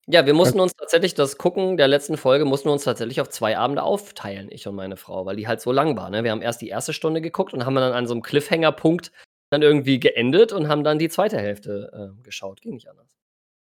[0.10, 3.28] Ja, wir mussten uns tatsächlich das Gucken der letzten Folge mussten wir uns tatsächlich auf
[3.28, 6.24] 2 Abende aufteilen, ich und meine Frau, weil die halt so lang war, ne?
[6.24, 6.94] Wir haben erst die 1.
[6.94, 9.12] Stunde geguckt und haben dann an so 'nem Cliffhanger-Punkt
[9.50, 11.40] dann irgendwie geendet und haben dann die 2.
[11.40, 12.62] Hälfte, äh, geschaut.
[12.62, 13.08] Ging nicht anders.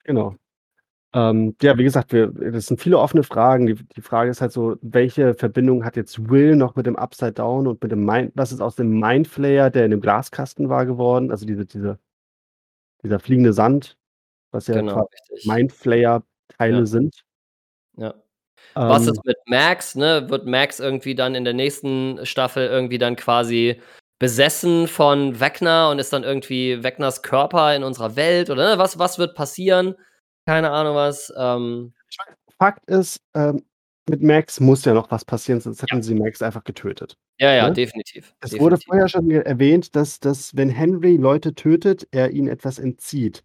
[0.04, 0.38] Genau.
[1.14, 3.66] Ähm, ja, wie gesagt, wir das sind viele offene Fragen.
[3.66, 7.32] Die die Frage ist halt so, welche Verbindung hat jetzt Will noch mit dem Upside
[7.32, 10.68] Down und mit dem Mind was ist aus dem Mind Flayer, der in dem Glaskasten
[10.68, 11.30] war, geworden?
[11.30, 11.98] Also diese diese
[13.02, 13.96] dieser fliegende Sand,
[14.52, 15.46] was ja Genau, quasi richtig.
[15.46, 16.22] Mind Flayer
[16.58, 16.86] Teile Ja.
[16.86, 17.24] sind.
[17.96, 18.14] Ja.
[18.86, 20.28] Was Ähm ist mit Max, ne?
[20.30, 23.80] Wird Max irgendwie dann in der nächsten Staffel irgendwie dann quasi
[24.20, 28.78] besessen von Vecna und ist dann irgendwie Vecnas Körper in unserer Welt oder, ne?
[28.78, 29.96] Was was wird passieren?
[30.48, 31.30] Keine Ahnung was.
[31.36, 31.92] Ähm
[32.58, 33.66] Fakt ist, ähm,
[34.08, 36.02] mit Max muss ja noch was passieren, sonst hätten Ja.
[36.02, 37.74] sie Max einfach getötet, Ja, ja, ne?
[37.74, 38.86] definitiv, Es wurde definitiv.
[38.86, 43.44] vorher schon erwähnt, dass dass, wenn Henry Leute tötet, er ihnen etwas entzieht.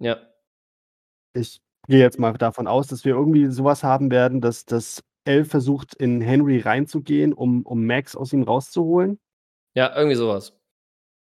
[0.00, 0.18] Ja.
[1.34, 5.02] Ich gehe jetzt mal davon aus, dass wir irgendwie so was haben werden, dass dass
[5.24, 9.18] Elle versucht, in Henry reinzugehen, um um Max aus ihm rauszuholen.
[9.74, 10.56] Ja, irgendwie so was.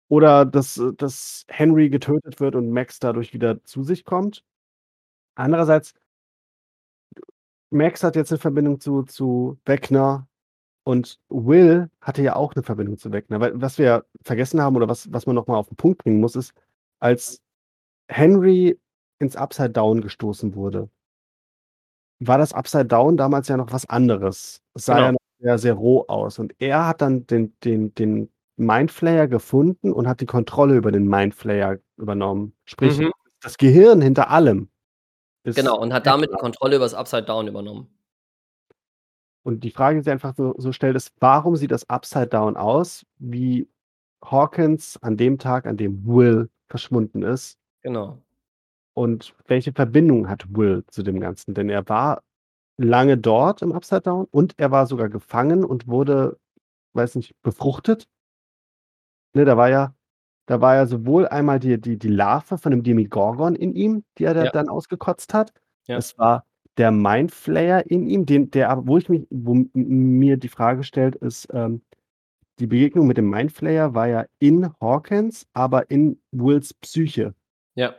[0.10, 4.44] Oder dass dass Henry getötet wird und Max dadurch wieder zu sich kommt.
[5.38, 5.94] Andererseits
[7.74, 10.28] Max hat jetzt 'ne Verbindung zu zu Vecna
[10.86, 13.40] und Will hatte ja auch 'ne Verbindung zu Vecna.
[13.42, 16.22] Weil was wir vergessen haben oder was was man noch mal auf 'n Punkt bringen
[16.22, 16.54] muss, ist,
[17.00, 17.42] als
[18.10, 18.80] Henry
[19.20, 20.90] ins Upside Down gestoßen wurde
[22.24, 24.62] war das Upside Down damals ja noch was anderes.
[24.76, 25.14] Es sah ja Genau.
[25.14, 26.38] noch sehr, sehr roh aus.
[26.38, 30.92] Und er hat dann den den den Mind Flayer gefunden und hat die Kontrolle über
[30.92, 32.54] den Mind Flayer übernommen.
[32.66, 33.12] Sprich, Mhm.
[33.42, 34.70] das Gehirn hinter allem
[35.46, 36.38] Genau, und hat damit die.
[36.38, 37.88] Kontrolle übers Upside Down übernommen.
[39.46, 42.56] Und die Frage, die sich einfach so so stellt, ist: Warum sieht das Upside Down
[42.58, 43.68] aus wie
[44.24, 47.58] Hawkins an dem Tag, an dem Will verschwunden ist?
[47.84, 48.22] Genau.
[48.98, 51.54] Und welche Verbindung hat Will zu dem Ganzen?
[51.54, 52.24] Denn er war
[52.78, 56.40] lange dort im Upside Down und er war sogar gefangen und wurde,
[56.94, 58.06] weiß nicht, befruchtet.
[59.36, 59.94] Ne, da war ja
[60.52, 64.26] da war ja sowohl einmal die die die Larve von dem Demogorgon in ihm, die
[64.26, 64.52] er da Ja.
[64.52, 65.54] dann ausgekotzt hat.
[65.88, 65.98] Ja.
[65.98, 66.46] Es war
[66.78, 71.16] der Mind Flayer in ihm, den der wo ich mich wo mir die Frage stellt,
[71.18, 71.82] ist, ähm,
[72.60, 77.34] die Begegnung mit dem Mind Flayer war ja in Hawkins, aber in Wills Psyche.
[77.76, 77.96] Ja.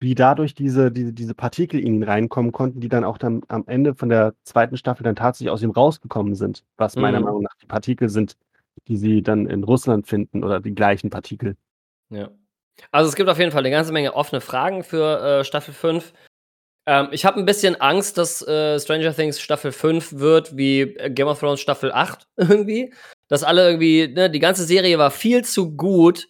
[0.00, 3.64] Wie dadurch diese diese diese Partikel in ihn reinkommen konnten, die dann auch dann am
[3.66, 4.76] Ende von der 2.
[4.78, 7.24] Staffel dann tatsächlich aus ihm rausgekommen sind, was meiner Mhm.
[7.26, 8.36] Meinung nach die Partikel sind,
[8.88, 11.56] die sie dann in Russland finden oder die gleichen Partikel.
[12.10, 12.30] Ja.
[12.92, 16.12] Also, es gibt auf jeden Fall 'ne ganze Menge offene Fragen für, äh, Staffel 5.
[16.86, 21.10] Ähm, ich habe 'n bisschen Angst, dass, äh, Stranger Things Staffel 5 wird wie, äh,
[21.10, 22.94] Game of Thrones Staffel 8 irgendwie.
[23.28, 26.28] Dass alle irgendwie ne, die ganze Serie war viel zu gut,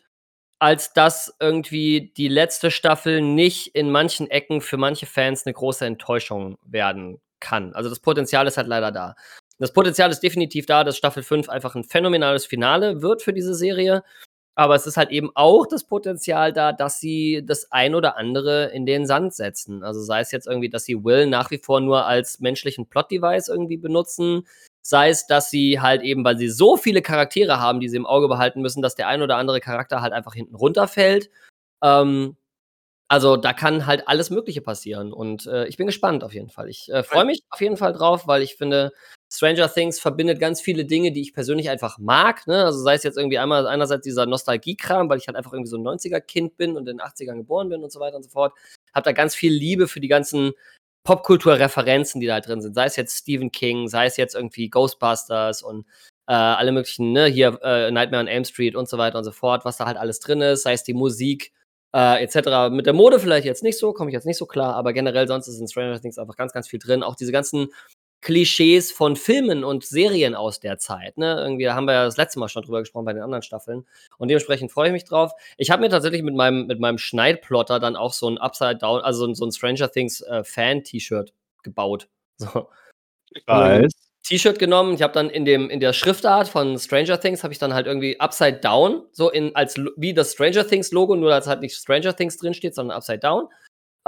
[0.60, 5.86] als dass irgendwie die letzte Staffel nicht in manchen Ecken für manche Fans 'ne große
[5.86, 7.74] Enttäuschung werden kann.
[7.74, 9.16] Also, das Potenzial ist halt leider da.
[9.60, 13.54] Das Potenzial ist definitiv da, dass Staffel 5 einfach 'n phänomenales Finale wird für diese
[13.54, 14.04] Serie.
[14.56, 18.66] Aber es ist halt eben auch das Potenzial da, dass sie das ein oder andere
[18.72, 19.82] in den Sand setzen.
[19.84, 23.48] Also, sei es jetzt irgendwie, dass sie Will nach wie vor nur als menschlichen Plot-Device
[23.48, 24.46] irgendwie benutzen,
[24.82, 28.06] sei es, dass sie halt eben, weil sie so viele Charaktere haben, die sie im
[28.06, 31.30] Auge behalten müssen, dass der ein oder andere Charakter halt einfach hinten runterfällt.
[31.82, 32.36] Ähm,
[33.08, 36.68] also, da kann halt alles Mögliche passieren und, äh, ich bin gespannt auf jeden Fall.
[36.70, 38.92] Ich, äh, freue mich auf jeden Fall drauf, weil ich finde,
[39.30, 42.64] Stranger Things verbindet ganz viele Dinge, die ich persönlich einfach mag, ne?
[42.64, 45.76] Also, sei es jetzt irgendwie einmal einerseits dieser Nostalgie-Kram, weil ich halt einfach irgendwie so
[45.76, 48.54] 'n 90er-Kind bin und in den 80ern geboren bin und so weiter und so fort.
[48.94, 50.52] Habe da ganz viel Liebe für die ganzen
[51.04, 52.74] Popkultur-Referenzen, die da drin sind.
[52.74, 55.86] Sei es jetzt Stephen King, sei es jetzt irgendwie Ghostbusters und,
[56.28, 59.32] äh, alle möglichen, ne, hier äh, Nightmare on Elm Street und so weiter und so
[59.32, 61.52] fort, was da halt alles drin ist, sei es die Musik,
[61.94, 62.70] äh, etc.
[62.70, 65.26] Mit der Mode vielleicht jetzt nicht so, komme ich jetzt nicht so klar, aber generell
[65.28, 67.02] sonst ist in Stranger Things einfach ganz, ganz viel drin.
[67.02, 67.68] Auch diese ganzen
[68.20, 71.18] Klischees von Filmen und Serien aus der Zeit.
[71.18, 71.40] Ne?
[71.40, 73.86] Irgendwie haben wir ja das letzte Mal schon drüber gesprochen bei den anderen Staffeln.
[74.18, 75.32] Und dementsprechend freue ich mich drauf.
[75.56, 79.00] Ich habe mir tatsächlich mit meinem, mit meinem Schneidplotter dann auch so ein Upside Down,
[79.00, 81.32] also so ein, so ein Stranger Things äh, Fan-T-Shirt
[81.62, 82.08] gebaut.
[82.38, 82.68] So.
[83.30, 83.92] Ich weiß.
[84.28, 84.94] T-Shirt genommen.
[84.94, 87.86] Ich habe dann in dem in der Schriftart von Stranger Things habe ich dann halt
[87.86, 91.74] irgendwie Upside Down so in als wie das Stranger Things Logo, nur als halt nicht
[91.74, 93.48] Stranger Things drin steht, sondern Upside Down.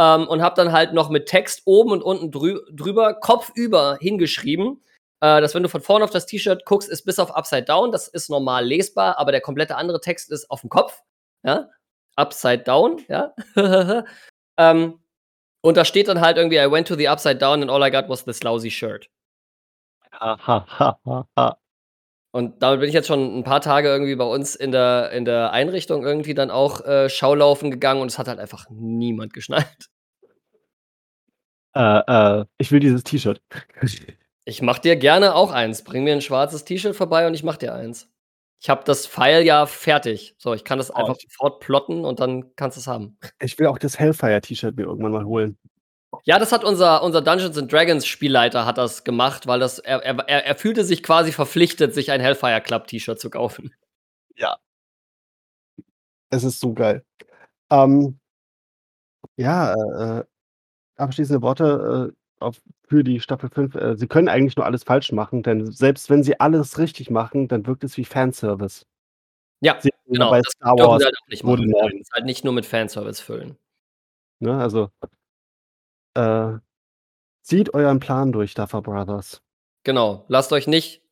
[0.01, 4.83] Ähm, und habe dann halt noch mit Text oben und unten drü drüber kopfüber hingeschrieben,
[5.21, 7.93] äh, dass wenn du von vorne auf das T-Shirt guckst, ist bis auf Upside Down,
[7.93, 11.03] das ist normal lesbar, aber der komplette andere Text ist auf dem Kopf,
[11.43, 11.69] ja,
[12.17, 13.35] Upside Down, ja.
[14.57, 15.01] ähm,
[15.63, 17.91] und da steht dann halt irgendwie, I went to the Upside Down and all I
[17.91, 19.11] got was this lousy shirt.
[22.33, 25.25] Und damit bin ich jetzt schon ein paar Tage irgendwie bei uns in der, in
[25.25, 29.89] der Einrichtung irgendwie dann auch äh, Schaulaufen gegangen und es hat halt einfach niemand geschnallt.
[31.75, 32.01] Äh,
[32.41, 33.41] äh, ich will dieses T-Shirt.
[34.45, 35.85] Ich mach dir gerne auch eins.
[35.85, 38.09] Bring mir ein schwarzes T-Shirt vorbei und ich mach dir eins.
[38.61, 40.35] Ich habe das Pfeil ja fertig.
[40.39, 43.19] So, ich kann das Oh, einfach sofort plotten und dann kannst du es haben.
[43.41, 45.57] Ich will auch das Hellfire-T-Shirt mir irgendwann mal holen.
[46.25, 50.03] Ja, das hat unser, unser Dungeons and Dragons Spielleiter hat das gemacht, weil das, er,
[50.03, 53.73] er, er fühlte sich quasi verpflichtet, sich ein Hellfire Club T-Shirt zu kaufen.
[56.31, 57.05] Es ist so geil.
[57.71, 58.19] Ähm,
[59.37, 60.25] ja, äh,
[60.97, 63.75] abschließende Worte äh, auf, für die Staffel 5.
[63.75, 67.49] Äh, sie können eigentlich nur alles falsch machen, denn selbst wenn sie alles richtig machen,
[67.49, 68.87] dann wirkt es wie Fanservice.
[69.61, 70.31] Ja, Sie genau.
[70.31, 72.01] bei Das Star dürfen Wars sie halt auch nicht machen.
[72.01, 73.59] es halt nicht nur mit Fanservice füllen.
[74.39, 74.59] Ne?
[74.59, 74.91] Also,
[76.21, 76.59] äh,
[77.43, 79.43] zieht euren Plan durch, Duffer Brothers.
[79.85, 80.25] Genau.
[80.29, 81.03] Lasst euch nicht.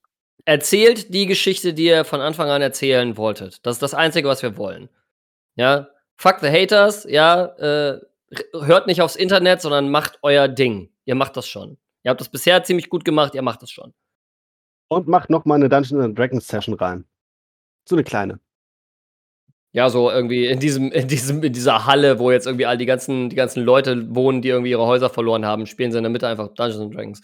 [0.44, 3.64] Erzählt die Geschichte, die ihr von Anfang an erzählen wolltet.
[3.66, 4.88] Das ist das Einzige, was wir wollen.
[5.56, 5.88] Ja.
[6.16, 7.44] Fuck the haters, ja.
[7.58, 8.00] Äh,
[8.52, 10.90] hört nicht aufs Internet, sondern macht euer Ding.
[11.04, 11.78] Ihr macht das schon.
[12.02, 13.94] Ihr habt das bisher ziemlich gut gemacht, ihr macht das schon.
[14.88, 17.04] Und macht noch mal eine Dungeons and Dragons Session rein.
[17.88, 18.40] So eine kleine.
[19.78, 22.84] Ja, so irgendwie in diesem, in diesem, in dieser Halle, wo jetzt irgendwie all die
[22.84, 26.10] ganzen, die ganzen Leute wohnen, die irgendwie ihre Häuser verloren haben, spielen sie in der
[26.10, 27.22] Mitte einfach Dungeons and Dragons.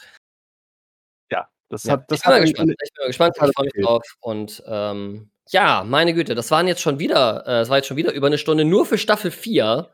[1.32, 2.68] Ja, das Ja, hat, das ich bin hat gespannt.
[2.70, 3.36] eine, Ich bin mal gespannt.
[3.36, 4.02] Ich freue mich drauf.
[4.20, 7.96] Und ähm, ja, meine Güte, das waren jetzt schon wieder, äh, es war jetzt schon
[7.96, 9.90] wieder über eine Stunde nur für Staffel 4.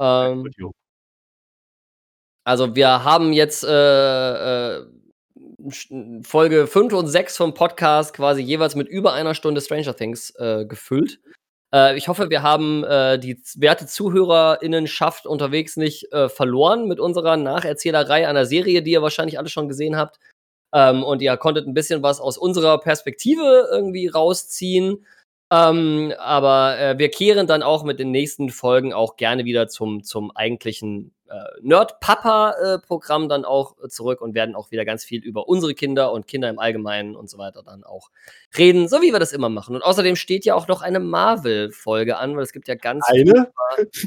[0.00, 0.50] Ähm,
[2.42, 4.86] also wir haben jetzt äh, äh,
[6.24, 10.64] Folge 5 und 6 vom Podcast quasi jeweils mit über einer Stunde Stranger Things äh,
[10.66, 11.20] gefüllt.
[11.74, 17.36] Äh, ich hoffe, wir haben äh, die werte ZuhörerInnenschaft unterwegs nicht äh, verloren mit unserer
[17.36, 20.18] Nacherzählerei einer Serie, die ihr wahrscheinlich alle schon gesehen habt.
[20.74, 25.06] Ähm, und ihr konntet ein bisschen was aus unserer Perspektive irgendwie rausziehen.
[25.52, 30.02] Ähm, aber äh, wir kehren dann auch mit den nächsten Folgen auch gerne wieder zum,
[30.02, 35.74] zum eigentlichen äh, Nerd-Papa-Programm dann auch zurück und werden auch wieder ganz viel über unsere
[35.74, 38.08] Kinder und Kinder im Allgemeinen und so weiter dann auch
[38.56, 39.76] reden, so wie wir das immer machen.
[39.76, 43.52] Und außerdem steht ja auch noch eine Marvel-Folge an, weil es gibt ja ganz Eine?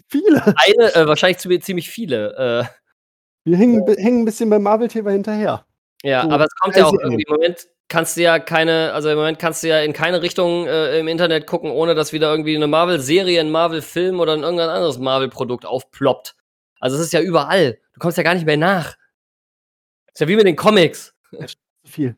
[0.07, 0.43] Viele.
[0.45, 2.65] eine, äh, wahrscheinlich ziemlich viele.
[2.65, 5.63] Äh, Wir hängen, hängen ein bisschen beim Marvel-Thema hinterher.
[6.06, 7.11] Ja, So, aber es kommt ja auch Serien.
[7.11, 10.22] irgendwie im Moment kannst du ja keine, also im Moment kannst du ja in keine
[10.22, 14.44] Richtung äh, im Internet gucken, ohne dass wieder irgendwie eine Marvel-Serie, ein Marvel-Film oder ein
[14.44, 16.36] irgendein anderes Marvel-Produkt aufploppt.
[16.80, 17.80] Also es ist ja überall.
[17.94, 18.95] Du kommst ja gar nicht mehr nach.
[20.14, 21.15] Ist ja wie mit den Comics.
[21.84, 22.15] Viel.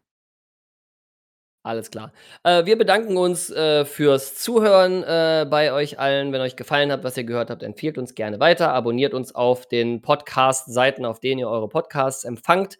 [1.63, 2.13] Alles klar.
[2.43, 6.31] Äh, wir bedanken uns äh, fürs Zuhören äh, bei euch allen.
[6.31, 8.73] Wenn euch gefallen hat, was ihr gehört habt, empfiehlt uns gerne weiter.
[8.73, 12.77] Abonniert uns auf den Podcast-Seiten, auf denen ihr eure Podcasts empfangt.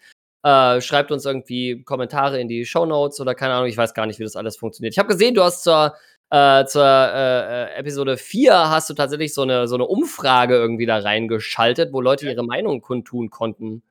[0.47, 4.05] Äh, schreibt uns irgendwie Kommentare in die Show Notes oder keine Ahnung, ich weiß gar
[4.05, 4.93] nicht, wie das alles funktioniert.
[4.93, 5.93] Ich habe gesehen, du hast zur,
[6.29, 10.85] äh, zur äh, äh, Episode 4 hast du tatsächlich so eine, so eine Umfrage irgendwie
[10.85, 13.83] da reingeschaltet, wo Leute ihre Meinung kundtun konnten.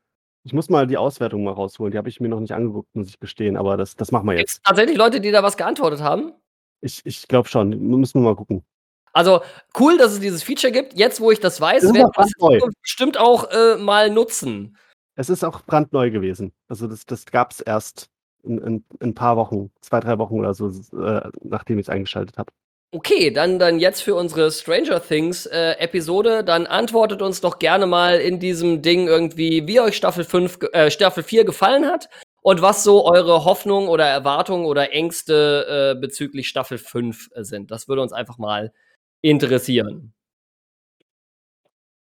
[0.44, 1.92] Ich muss mal die Auswertung mal rausholen.
[1.92, 3.58] Die habe ich mir noch nicht angeguckt, muss ich gestehen.
[3.58, 4.64] Aber das, das machen wir Gibt es jetzt.
[4.64, 6.32] tatsächlich Leute, die da was geantwortet haben?
[6.80, 7.68] Ich, ich glaube schon.
[7.68, 8.64] Müssen wir mal gucken.
[9.12, 9.42] Also
[9.78, 10.98] cool, dass es dieses Feature gibt.
[10.98, 14.78] Jetzt, wo ich das weiß, auch wir das bestimmt auch äh, mal nutzen.
[15.16, 16.52] Es ist auch brandneu gewesen.
[16.68, 18.08] Also das, das gab es erst
[18.44, 21.90] in, in, in ein paar Wochen, zwei, drei Wochen oder so, äh, nachdem ich es
[21.90, 22.52] eingeschaltet habe.
[22.92, 27.86] Okay, dann, dann jetzt für unsere Stranger Things äh, Episode, dann antwortet uns doch gerne
[27.86, 32.08] mal in diesem Ding irgendwie, wie euch Staffel 5, ge- äh, Staffel 4 gefallen hat
[32.42, 37.70] und was so eure Hoffnungen oder Erwartungen oder Ängste äh, bezüglich Staffel 5 sind.
[37.70, 38.72] Das würde uns einfach mal
[39.20, 40.14] interessieren.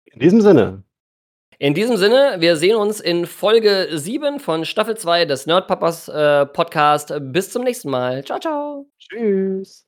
[0.06, 0.84] In diesem Sinne,
[1.61, 6.45] In diesem Sinne, wir sehen uns in Folge 7 von Staffel 2 des Nerdpapas äh,
[6.45, 7.14] Podcast.
[7.19, 8.23] Bis zum nächsten Mal.
[8.23, 8.86] Ciao, ciao.
[8.98, 9.86] Tschüss.